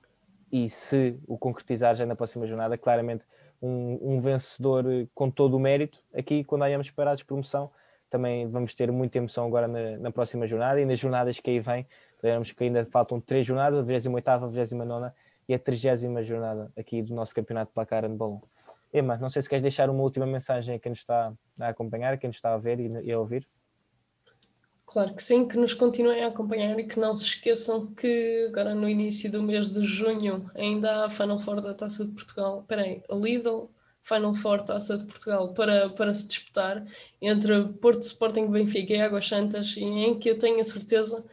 e 0.51 0.71
se 0.71 1.19
o 1.27 1.39
concretizar 1.39 1.95
já 1.95 2.07
na 2.07 2.17
próxima 2.17 2.47
jornada, 2.47 2.77
claramente 2.77 3.25
um, 3.61 4.15
um, 4.15 4.21
vencedor 4.21 4.85
com 5.15 5.31
todo 5.31 5.57
o 5.57 5.61
mérito. 5.61 6.03
Aqui, 6.15 6.45
quando 6.45 6.63
olhamos 6.63 6.91
para 6.91 7.13
a 7.13 7.15
despromoção, 7.15 7.71
também 8.09 8.49
vamos 8.49 8.75
ter 8.75 8.91
muita 8.91 9.19
emoção 9.19 9.47
agora 9.47 9.69
na, 9.69 9.99
na 9.99 10.11
próxima 10.11 10.47
jornada 10.47 10.81
e 10.81 10.85
nas 10.85 10.99
jornadas 10.99 11.39
que 11.39 11.51
aí 11.51 11.61
vêm. 11.61 11.87
Lembramos 12.23 12.53
que 12.53 12.65
ainda 12.65 12.85
faltam 12.87 13.21
três 13.21 13.47
jornadas, 13.47 13.79
a 13.79 13.83
28, 13.83 14.29
a 14.29 14.47
29 14.47 15.13
e 15.49 15.55
a 15.55 15.59
30 15.59 16.23
jornada 16.23 16.73
aqui 16.77 17.03
do 17.03 17.15
nosso 17.15 17.35
campeonato 17.35 17.71
de 17.71 17.75
placar 17.75 18.09
de 18.09 18.15
balão. 18.15 18.43
Emma, 18.93 19.17
não 19.17 19.31
sei 19.31 19.43
se 19.43 19.49
queres 19.49 19.63
deixar 19.63 19.89
uma 19.89 20.03
última 20.03 20.27
mensagem 20.27 20.75
a 20.75 20.79
quem 20.79 20.91
nos 20.91 20.99
está 20.99 21.33
a 21.59 21.69
acompanhar, 21.69 22.15
a 22.15 22.17
quem 22.17 22.29
nos 22.29 22.37
está 22.37 22.55
a 22.55 22.59
ver 22.59 22.81
e 22.81 23.13
a 23.13 23.19
ouvir. 23.19 23.47
Claro 24.91 25.15
que 25.15 25.23
sim, 25.23 25.47
que 25.47 25.57
nos 25.57 25.73
continuem 25.73 26.25
a 26.25 26.27
acompanhar 26.27 26.77
e 26.81 26.83
que 26.85 26.99
não 26.99 27.17
se 27.17 27.25
esqueçam 27.25 27.87
que 27.95 28.47
agora 28.49 28.75
no 28.75 28.89
início 28.89 29.31
do 29.31 29.41
mês 29.41 29.71
de 29.71 29.85
junho 29.85 30.51
ainda 30.57 30.91
há 30.91 31.05
a 31.05 31.09
Final 31.09 31.39
Four 31.39 31.61
da 31.61 31.73
Taça 31.73 32.05
de 32.05 32.11
Portugal. 32.11 32.63
Espera 32.63 32.83
aí, 32.83 33.01
a 33.09 33.15
Lidl 33.15 33.71
Final 34.03 34.35
Four 34.35 34.63
Taça 34.65 34.97
de 34.97 35.05
Portugal 35.05 35.55
para, 35.55 35.91
para 35.91 36.13
se 36.13 36.27
disputar 36.27 36.85
entre 37.23 37.69
Porto 37.81 38.03
Sporting, 38.03 38.49
Benfica 38.49 38.93
e 38.93 39.01
Águas 39.01 39.29
Santas 39.29 39.77
e 39.77 39.85
em 39.85 40.19
que 40.19 40.29
eu 40.29 40.37
tenho 40.37 40.59
a 40.59 40.65
certeza 40.65 41.25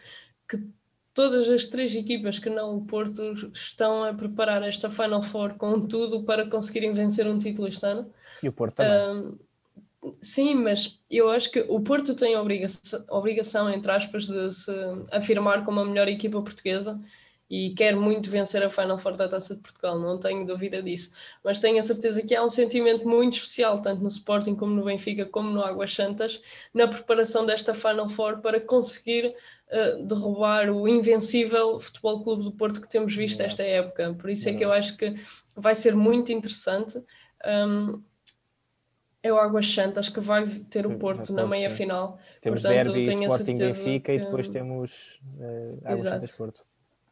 que 0.48 0.64
todas 1.12 1.50
as 1.50 1.66
três 1.66 1.96
equipas 1.96 2.38
que 2.38 2.52
não 2.52 2.78
o 2.78 2.86
Porto 2.86 3.34
estão 3.52 4.04
a 4.04 4.14
preparar 4.14 4.62
esta 4.62 4.92
Final 4.92 5.24
Four 5.24 5.56
com 5.56 5.82
tudo 5.82 6.22
para 6.22 6.48
conseguirem 6.48 6.94
vencer 6.94 7.26
um 7.26 7.40
título 7.40 7.68
este 7.68 7.88
ano. 7.88 8.08
E 8.44 8.50
o 8.50 8.54
Porto 8.54 8.76
também. 8.76 9.36
Sim, 10.22 10.56
mas 10.56 11.00
eu 11.10 11.30
acho 11.30 11.52
que 11.52 11.60
o 11.68 11.80
Porto 11.80 12.16
tem 12.16 12.36
a 12.36 12.42
obrigação, 12.42 13.04
obrigação, 13.10 13.70
entre 13.70 13.92
aspas, 13.92 14.26
de 14.28 14.52
se 14.52 14.72
afirmar 15.12 15.64
como 15.64 15.80
a 15.80 15.86
melhor 15.86 16.08
equipa 16.08 16.42
portuguesa 16.42 17.00
e 17.50 17.74
quer 17.74 17.96
muito 17.96 18.30
vencer 18.30 18.62
a 18.64 18.70
Final 18.70 18.98
Four 18.98 19.16
da 19.16 19.28
Taça 19.28 19.56
de 19.56 19.62
Portugal, 19.62 19.98
não 19.98 20.20
tenho 20.20 20.46
dúvida 20.46 20.84
disso. 20.84 21.12
Mas 21.44 21.62
tenho 21.62 21.80
a 21.80 21.82
certeza 21.82 22.22
que 22.22 22.36
há 22.36 22.44
um 22.44 22.50
sentimento 22.50 23.08
muito 23.08 23.36
especial, 23.36 23.82
tanto 23.82 24.02
no 24.02 24.10
Sporting 24.10 24.54
como 24.54 24.74
no 24.74 24.84
Benfica, 24.84 25.26
como 25.26 25.50
no 25.50 25.64
Águas 25.64 25.94
Santas, 25.94 26.42
na 26.74 26.88
preparação 26.88 27.46
desta 27.46 27.74
Final 27.74 28.10
Four 28.10 28.40
para 28.40 28.60
conseguir 28.60 29.34
uh, 29.72 30.04
derrubar 30.06 30.70
o 30.70 30.88
invencível 30.88 31.80
Futebol 31.80 32.22
Clube 32.22 32.44
do 32.44 32.52
Porto 32.52 32.82
que 32.82 32.90
temos 32.90 33.16
visto 33.16 33.40
esta 33.42 33.64
época. 33.64 34.14
Por 34.14 34.30
isso 34.30 34.50
é 34.50 34.54
que 34.54 34.66
eu 34.66 34.74
acho 34.74 34.98
que 34.98 35.14
vai 35.56 35.74
ser 35.74 35.96
muito 35.96 36.34
interessante. 36.34 37.02
Um, 37.46 38.02
é 39.24 39.34
o 39.34 39.38
Águas 39.38 39.72
Santas 39.74 40.10
que 40.10 40.20
vai 40.20 40.48
ter 40.70 40.86
o 40.86 40.98
Porto 40.98 41.34
na 41.34 41.46
meia 41.46 41.70
final. 41.70 42.20
Temos 42.42 42.62
Portanto, 42.62 42.94
Derby, 42.94 43.04
tenho 43.04 43.28
Sporting 43.28 43.58
Benfica 43.58 44.12
que... 44.12 44.18
e 44.18 44.20
depois 44.20 44.48
temos 44.48 45.20
uh, 45.38 45.80
Águas 45.84 46.00
Exato. 46.00 46.16
Santas 46.16 46.38
Porto 46.38 46.68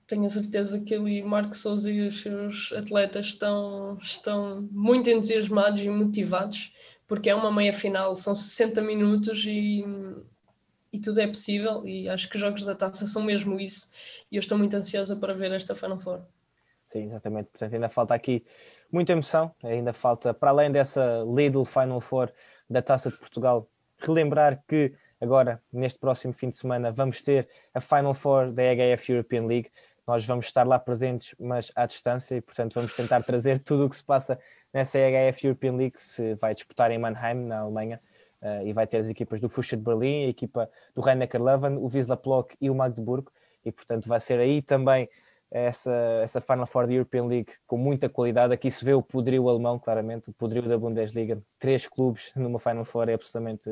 tenho 0.07 0.25
a 0.25 0.29
certeza 0.29 0.79
que 0.81 0.93
ali 0.93 1.23
Marco 1.23 1.55
Souza 1.55 1.91
e 1.91 2.07
os 2.07 2.21
seus 2.21 2.71
atletas 2.73 3.27
estão, 3.27 3.97
estão 4.01 4.67
muito 4.71 5.09
entusiasmados 5.09 5.81
e 5.81 5.89
motivados, 5.89 6.71
porque 7.07 7.29
é 7.29 7.35
uma 7.35 7.51
meia 7.51 7.73
final, 7.73 8.15
são 8.15 8.35
60 8.35 8.81
minutos 8.81 9.43
e, 9.45 9.83
e 10.93 10.99
tudo 10.99 11.19
é 11.19 11.27
possível. 11.27 11.85
E 11.87 12.09
acho 12.09 12.29
que 12.29 12.35
os 12.35 12.41
jogos 12.41 12.65
da 12.65 12.75
taça 12.75 13.05
são 13.07 13.23
mesmo 13.23 13.59
isso. 13.59 13.89
E 14.31 14.35
eu 14.35 14.39
estou 14.39 14.57
muito 14.57 14.75
ansiosa 14.75 15.15
para 15.15 15.33
ver 15.33 15.51
esta 15.51 15.75
Final 15.75 15.99
Four. 15.99 16.21
Sim, 16.85 17.05
exatamente. 17.05 17.49
Portanto, 17.49 17.73
ainda 17.73 17.89
falta 17.89 18.13
aqui 18.13 18.45
muita 18.91 19.11
emoção, 19.11 19.53
ainda 19.63 19.93
falta, 19.93 20.33
para 20.33 20.51
além 20.51 20.71
dessa 20.71 21.23
Lidl 21.27 21.63
Final 21.65 21.99
Four 21.99 22.31
da 22.69 22.81
Taça 22.81 23.09
de 23.09 23.17
Portugal, 23.17 23.67
relembrar 23.97 24.63
que 24.67 24.93
agora, 25.19 25.61
neste 25.71 25.99
próximo 25.99 26.33
fim 26.33 26.49
de 26.49 26.57
semana, 26.57 26.91
vamos 26.91 27.21
ter 27.21 27.47
a 27.73 27.81
Final 27.81 28.13
Four 28.13 28.51
da 28.51 28.63
EHF 28.63 29.11
European 29.11 29.45
League 29.45 29.71
nós 30.07 30.23
vamos 30.23 30.45
estar 30.45 30.67
lá 30.67 30.77
presentes, 30.77 31.33
mas 31.39 31.71
à 31.75 31.85
distância, 31.85 32.35
e 32.35 32.41
portanto 32.41 32.75
vamos 32.75 32.95
tentar 32.95 33.23
trazer 33.23 33.59
tudo 33.59 33.85
o 33.85 33.89
que 33.89 33.95
se 33.95 34.03
passa 34.03 34.39
nessa 34.73 34.99
EHF 34.99 35.47
European 35.47 35.75
League, 35.75 35.95
que 35.95 36.01
se 36.01 36.35
vai 36.35 36.53
disputar 36.53 36.91
em 36.91 36.99
Mannheim, 36.99 37.45
na 37.45 37.59
Alemanha, 37.59 37.99
uh, 38.41 38.65
e 38.67 38.73
vai 38.73 38.85
ter 38.85 38.97
as 38.97 39.07
equipas 39.07 39.41
do 39.41 39.49
Fusha 39.49 39.75
de 39.75 39.83
Berlim, 39.83 40.25
a 40.25 40.29
equipa 40.29 40.69
do 40.93 41.01
Rhein-Neckar 41.01 41.41
Leuven, 41.41 41.77
o 41.77 41.87
Wisla 41.87 42.15
Plock 42.15 42.55
e 42.61 42.69
o 42.69 42.75
Magdeburgo, 42.75 43.31
e 43.63 43.71
portanto 43.71 44.07
vai 44.07 44.19
ser 44.19 44.39
aí 44.39 44.61
também 44.61 45.09
essa, 45.51 45.91
essa 46.23 46.41
Final 46.41 46.65
Four 46.65 46.87
da 46.87 46.93
European 46.93 47.25
League 47.25 47.53
com 47.65 47.77
muita 47.77 48.09
qualidade. 48.09 48.53
Aqui 48.53 48.69
se 48.69 48.83
vê 48.83 48.93
o 48.93 49.01
poderio 49.01 49.47
alemão, 49.47 49.79
claramente, 49.79 50.29
o 50.29 50.33
poderio 50.33 50.67
da 50.67 50.77
Bundesliga. 50.77 51.41
Três 51.59 51.87
clubes 51.87 52.31
numa 52.35 52.59
Final 52.59 52.85
Four 52.85 53.09
é 53.09 53.13
absolutamente 53.13 53.69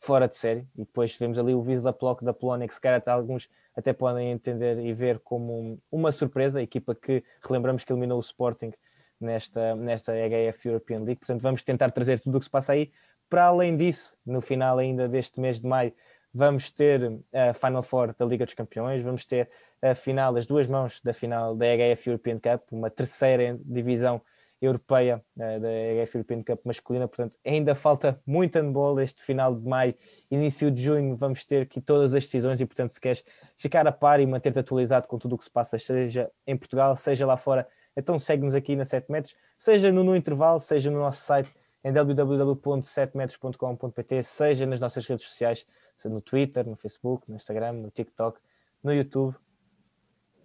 fora 0.00 0.28
de 0.28 0.36
série. 0.36 0.66
E 0.74 0.84
depois 0.84 1.16
vemos 1.16 1.38
ali 1.38 1.54
o 1.54 1.60
Wisla 1.60 1.92
Plock 1.92 2.24
da 2.24 2.32
Polónia, 2.32 2.66
que 2.66 2.74
se 2.74 2.80
calhar 2.80 3.02
alguns 3.06 3.48
até 3.74 3.92
podem 3.92 4.30
entender 4.30 4.78
e 4.78 4.92
ver 4.92 5.18
como 5.20 5.80
uma 5.90 6.12
surpresa, 6.12 6.58
a 6.58 6.62
equipa 6.62 6.94
que 6.94 7.24
relembramos 7.42 7.84
que 7.84 7.92
eliminou 7.92 8.18
o 8.18 8.20
Sporting 8.20 8.72
nesta, 9.20 9.74
nesta 9.76 10.12
HF 10.12 10.68
European 10.68 10.98
League. 11.00 11.20
Portanto, 11.20 11.40
vamos 11.40 11.62
tentar 11.62 11.90
trazer 11.90 12.20
tudo 12.20 12.36
o 12.36 12.38
que 12.38 12.44
se 12.44 12.50
passa 12.50 12.72
aí. 12.72 12.92
Para 13.30 13.44
além 13.44 13.76
disso, 13.76 14.14
no 14.26 14.40
final 14.42 14.78
ainda 14.78 15.08
deste 15.08 15.40
mês 15.40 15.60
de 15.60 15.66
maio, 15.66 15.94
vamos 16.34 16.70
ter 16.70 17.18
a 17.32 17.54
Final 17.54 17.82
Four 17.82 18.14
da 18.18 18.26
Liga 18.26 18.44
dos 18.44 18.54
Campeões, 18.54 19.02
vamos 19.02 19.24
ter 19.24 19.48
a 19.82 19.94
final, 19.94 20.36
as 20.36 20.46
duas 20.46 20.66
mãos 20.68 21.00
da 21.02 21.12
final 21.12 21.56
da 21.56 21.66
HF 21.66 22.08
European 22.08 22.38
Cup, 22.38 22.62
uma 22.70 22.88
terceira 22.88 23.58
divisão 23.64 24.22
europeia 24.60 25.20
uh, 25.36 25.60
da 25.60 25.68
HF 26.06 26.14
European 26.14 26.44
Cup 26.44 26.60
masculina, 26.64 27.08
portanto 27.08 27.36
ainda 27.44 27.74
falta 27.74 28.22
muito 28.24 28.56
handball. 28.56 29.00
Este 29.00 29.20
final 29.22 29.56
de 29.56 29.68
maio, 29.68 29.96
início 30.30 30.70
de 30.70 30.80
junho 30.80 31.16
vamos 31.16 31.44
ter 31.44 31.62
aqui 31.62 31.80
todas 31.80 32.14
as 32.14 32.22
decisões 32.24 32.60
e 32.60 32.66
portanto 32.66 32.90
se 32.90 33.00
queres 33.00 33.24
ficar 33.56 33.84
a 33.88 33.92
par 33.92 34.20
e 34.20 34.26
manter-te 34.26 34.60
atualizado 34.60 35.08
com 35.08 35.18
tudo 35.18 35.34
o 35.34 35.38
que 35.38 35.44
se 35.44 35.50
passa, 35.50 35.76
seja 35.78 36.30
em 36.46 36.56
Portugal, 36.56 36.94
seja 36.94 37.26
lá 37.26 37.36
fora, 37.36 37.66
então 37.96 38.16
segue-nos 38.18 38.54
aqui 38.54 38.76
na 38.76 38.84
7 38.84 39.10
metros, 39.10 39.34
seja 39.58 39.90
no, 39.90 40.04
no 40.04 40.14
intervalo, 40.14 40.60
seja 40.60 40.92
no 40.92 41.00
nosso 41.00 41.22
site 41.22 41.52
em 41.84 41.92
www.7metros.com.pt, 41.92 44.22
seja 44.22 44.64
nas 44.64 44.78
nossas 44.78 45.04
redes 45.04 45.26
sociais, 45.26 45.66
seja 45.96 46.14
no 46.14 46.20
Twitter, 46.20 46.64
no 46.64 46.76
Facebook, 46.76 47.28
no 47.28 47.34
Instagram, 47.34 47.72
no 47.72 47.90
TikTok, 47.90 48.38
no 48.82 48.94
YouTube, 48.94 49.36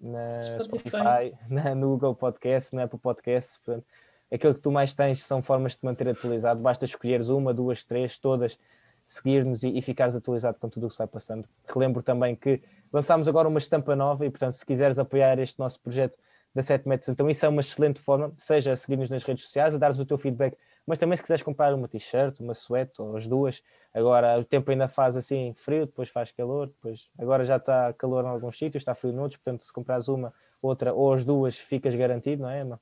na 0.01 0.41
Spotify, 0.41 0.89
Spotify 0.89 1.37
na, 1.49 1.75
no 1.75 1.89
Google 1.89 2.15
Podcast, 2.15 2.75
na 2.75 2.83
Apple 2.83 2.99
Podcast, 2.99 3.59
portanto, 3.63 3.85
aquilo 4.31 4.53
que 4.55 4.61
tu 4.61 4.71
mais 4.71 4.93
tens 4.93 5.23
são 5.23 5.41
formas 5.41 5.73
de 5.73 5.79
te 5.79 5.85
manter 5.85 6.07
atualizado. 6.09 6.59
Basta 6.61 6.85
escolheres 6.85 7.29
uma, 7.29 7.53
duas, 7.53 7.83
três, 7.83 8.17
todas, 8.17 8.57
seguir-nos 9.05 9.63
e, 9.63 9.77
e 9.77 9.81
ficares 9.81 10.15
atualizado 10.15 10.57
com 10.59 10.69
tudo 10.69 10.85
o 10.85 10.87
que 10.89 10.93
está 10.93 11.07
passando. 11.07 11.47
Relembro 11.67 12.03
também 12.03 12.35
que 12.35 12.61
lançámos 12.91 13.27
agora 13.27 13.47
uma 13.47 13.59
estampa 13.59 13.95
nova 13.95 14.25
e, 14.25 14.29
portanto, 14.29 14.53
se 14.53 14.65
quiseres 14.65 14.99
apoiar 14.99 15.39
este 15.39 15.59
nosso 15.59 15.79
projeto 15.81 16.17
da 16.53 16.63
7 16.63 16.87
metros, 16.87 17.09
então 17.09 17.29
isso 17.29 17.45
é 17.45 17.49
uma 17.49 17.61
excelente 17.61 17.99
forma, 17.99 18.33
seja 18.37 18.73
a 18.73 18.75
seguir-nos 18.75 19.09
nas 19.09 19.23
redes 19.23 19.43
sociais, 19.45 19.75
a 19.75 19.77
dar-nos 19.77 19.99
o 19.99 20.05
teu 20.05 20.17
feedback, 20.17 20.57
mas 20.87 20.97
também 20.97 21.17
se 21.17 21.21
quiseres 21.21 21.43
comprar 21.43 21.73
uma 21.73 21.87
t-shirt, 21.87 22.39
uma 22.39 22.53
suéte 22.53 23.01
ou 23.01 23.17
as 23.17 23.27
duas, 23.27 23.61
agora 23.93 24.39
o 24.39 24.45
tempo 24.45 24.71
ainda 24.71 24.87
faz 24.87 25.17
assim 25.17 25.53
frio, 25.53 25.85
depois 25.85 26.09
faz 26.09 26.31
calor, 26.31 26.67
depois 26.67 27.09
agora 27.19 27.43
já 27.43 27.57
está 27.57 27.93
calor 27.93 28.23
em 28.23 28.29
alguns 28.29 28.57
sítios, 28.57 28.81
está 28.81 28.95
frio 28.95 29.11
noutros, 29.11 29.41
portanto 29.41 29.65
se 29.65 29.73
comprares 29.73 30.07
uma, 30.07 30.33
outra 30.61 30.93
ou 30.93 31.13
as 31.13 31.25
duas 31.25 31.57
ficas 31.57 31.93
garantido, 31.93 32.43
não 32.43 32.49
é, 32.49 32.61
Emma? 32.61 32.79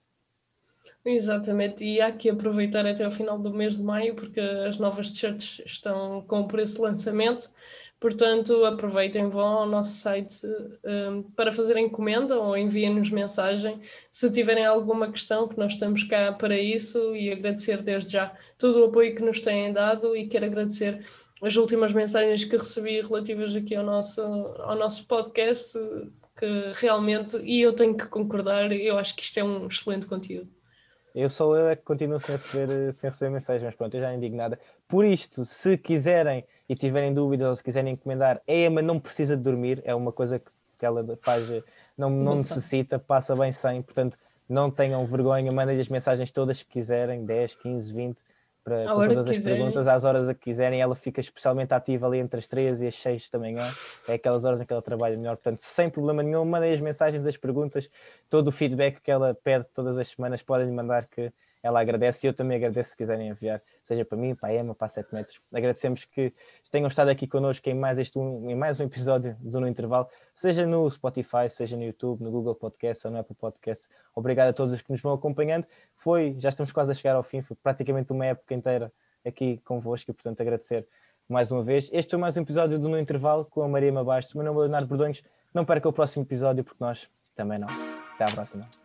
Exatamente, 1.07 1.85
e 1.85 2.01
há 2.01 2.11
que 2.11 2.29
aproveitar 2.29 2.83
até 2.85 3.07
o 3.07 3.11
final 3.11 3.37
do 3.37 3.53
mês 3.53 3.77
de 3.77 3.83
maio, 3.83 4.15
porque 4.15 4.39
as 4.39 4.77
novas 4.79 5.11
t-shirts 5.11 5.61
estão 5.63 6.23
com 6.23 6.47
preço 6.47 6.75
de 6.77 6.81
lançamento. 6.81 7.51
Portanto, 7.99 8.65
aproveitem, 8.65 9.29
vão 9.29 9.45
ao 9.59 9.67
nosso 9.67 9.95
site 9.97 10.45
um, 10.83 11.21
para 11.35 11.51
fazer 11.51 11.77
encomenda 11.77 12.39
ou 12.39 12.57
enviem-nos 12.57 13.11
mensagem 13.11 13.79
se 14.11 14.31
tiverem 14.31 14.65
alguma 14.65 15.11
questão, 15.11 15.47
que 15.47 15.57
nós 15.59 15.73
estamos 15.73 16.03
cá 16.03 16.33
para 16.33 16.57
isso 16.59 17.15
e 17.15 17.31
agradecer 17.31 17.83
desde 17.83 18.11
já 18.13 18.33
todo 18.57 18.81
o 18.81 18.85
apoio 18.85 19.15
que 19.15 19.21
nos 19.21 19.39
têm 19.41 19.71
dado 19.71 20.15
e 20.15 20.27
quero 20.27 20.45
agradecer 20.45 21.05
as 21.41 21.55
últimas 21.55 21.93
mensagens 21.93 22.43
que 22.45 22.57
recebi 22.57 22.99
relativas 23.01 23.55
aqui 23.55 23.75
ao 23.75 23.83
nosso, 23.85 24.21
ao 24.21 24.75
nosso 24.75 25.07
podcast, 25.07 25.77
que 26.37 26.71
realmente, 26.73 27.37
e 27.43 27.61
eu 27.61 27.73
tenho 27.73 27.95
que 27.95 28.07
concordar, 28.07 28.71
eu 28.71 28.97
acho 28.97 29.15
que 29.15 29.23
isto 29.23 29.39
é 29.39 29.43
um 29.43 29.67
excelente 29.67 30.07
conteúdo. 30.07 30.54
Eu 31.15 31.29
sou 31.29 31.55
eu 31.55 31.69
é 31.69 31.77
que 31.77 31.81
continuo 31.81 32.19
sem 32.19 32.35
receber, 32.35 32.93
sem 32.93 33.09
receber 33.09 33.31
mensagens, 33.31 33.63
mas 33.63 33.73
pronto, 33.73 33.95
eu 33.95 34.01
já 34.01 34.13
indignada. 34.13 34.59
Por 34.85 35.05
isto, 35.05 35.45
se 35.45 35.77
quiserem 35.77 36.43
e 36.67 36.75
tiverem 36.75 37.13
dúvidas 37.13 37.47
ou 37.47 37.55
se 37.55 37.63
quiserem 37.63 37.93
encomendar, 37.93 38.41
a 38.45 38.53
Emma 38.53 38.81
não 38.81 38.99
precisa 38.99 39.37
de 39.37 39.41
dormir, 39.41 39.81
é 39.85 39.95
uma 39.95 40.11
coisa 40.11 40.37
que, 40.39 40.51
que 40.77 40.85
ela 40.85 41.17
faz, 41.21 41.47
não, 41.97 42.09
não 42.09 42.35
necessita, 42.35 42.99
passa 42.99 43.33
bem 43.33 43.53
sem, 43.53 43.81
portanto, 43.81 44.17
não 44.47 44.69
tenham 44.69 45.05
vergonha, 45.05 45.49
mandem 45.53 45.79
as 45.79 45.87
mensagens 45.87 46.31
todas 46.31 46.61
que 46.61 46.69
quiserem, 46.69 47.23
10, 47.23 47.55
15, 47.55 47.93
20, 47.93 48.17
para 48.65 48.83
todas 48.83 49.29
as 49.29 49.29
quiserem. 49.29 49.59
perguntas 49.59 49.87
às 49.87 50.03
horas 50.03 50.27
a 50.27 50.33
que 50.33 50.41
quiserem. 50.41 50.81
Ela 50.81 50.95
fica 50.95 51.21
especialmente 51.21 51.71
ativa 51.71 52.07
ali 52.07 52.17
entre 52.17 52.39
as 52.39 52.47
3 52.47 52.81
e 52.81 52.87
as 52.87 52.95
6 52.95 53.29
da 53.29 53.37
manhã. 53.37 53.63
É 54.07 54.13
aquelas 54.13 54.43
horas 54.43 54.59
em 54.59 54.65
que 54.65 54.73
ela 54.73 54.81
trabalha 54.81 55.15
melhor. 55.15 55.37
Portanto, 55.37 55.59
sem 55.61 55.87
problema 55.87 56.23
nenhum, 56.23 56.43
mandem 56.43 56.73
as 56.73 56.81
mensagens, 56.81 57.25
as 57.27 57.37
perguntas, 57.37 57.89
todo 58.27 58.47
o 58.47 58.51
feedback 58.51 58.99
que 59.01 59.11
ela 59.11 59.35
pede 59.35 59.69
todas 59.69 59.97
as 59.99 60.07
semanas, 60.07 60.41
podem 60.41 60.69
mandar 60.71 61.05
que 61.05 61.31
ela 61.65 61.81
agradece 61.81 62.27
e 62.27 62.29
eu 62.29 62.33
também 62.33 62.57
agradeço 62.57 62.91
se 62.91 62.95
quiserem 62.95 63.29
enviar, 63.29 63.59
seja 63.81 64.05
para 64.05 64.15
mim, 64.15 64.35
para 64.35 64.49
a 64.49 64.55
Emma, 64.55 64.75
para 64.75 64.85
a 64.85 64.89
7 64.89 65.11
metros. 65.11 65.41
Agradecemos 65.51 66.05
que 66.05 66.31
tenham 66.69 66.87
estado 66.87 67.09
aqui 67.09 67.25
connosco 67.25 67.67
em 67.67 67.73
mais, 67.73 67.97
este 67.97 68.19
um, 68.19 68.51
em 68.51 68.53
mais 68.53 68.79
um 68.79 68.83
episódio 68.83 69.35
do 69.39 69.59
No 69.59 69.67
Intervalo, 69.67 70.07
seja 70.35 70.63
no 70.67 70.87
Spotify, 70.91 71.49
seja 71.49 71.75
no 71.75 71.83
YouTube, 71.83 72.21
no 72.21 72.29
Google 72.29 72.53
Podcast 72.53 73.07
ou 73.07 73.11
no 73.11 73.19
Apple 73.19 73.35
Podcast. 73.35 73.89
Obrigado 74.13 74.49
a 74.49 74.53
todos 74.53 74.75
os 74.75 74.81
que 74.83 74.91
nos 74.91 75.01
vão 75.01 75.13
acompanhando. 75.13 75.65
Foi, 75.95 76.35
já 76.37 76.49
estamos 76.49 76.71
quase 76.71 76.91
a 76.91 76.93
chegar 76.93 77.15
ao 77.15 77.23
fim, 77.23 77.41
foi 77.41 77.57
praticamente 77.63 78.11
uma 78.11 78.27
época 78.27 78.53
inteira 78.53 78.93
aqui 79.25 79.59
convosco 79.65 80.11
e, 80.11 80.13
portanto, 80.13 80.41
agradecer 80.41 80.87
mais 81.27 81.51
uma 81.51 81.63
vez. 81.63 81.89
Este 81.91 82.11
foi 82.11 82.19
mais 82.19 82.37
um 82.37 82.43
episódio 82.43 82.77
do 82.77 82.87
No 82.87 82.99
Intervalo 82.99 83.43
com 83.43 83.63
a 83.63 83.67
Maria 83.67 83.91
Mabastos. 83.91 84.35
Meu 84.35 84.45
nome 84.45 84.57
é 84.57 84.61
Leonardo 84.61 84.87
Bordões. 84.87 85.23
Não 85.51 85.65
perca 85.65 85.89
o 85.89 85.93
próximo 85.93 86.23
episódio, 86.23 86.63
porque 86.63 86.83
nós 86.83 87.09
também 87.33 87.57
não. 87.57 87.69
Até 88.13 88.23
à 88.23 88.35
próxima. 88.35 88.84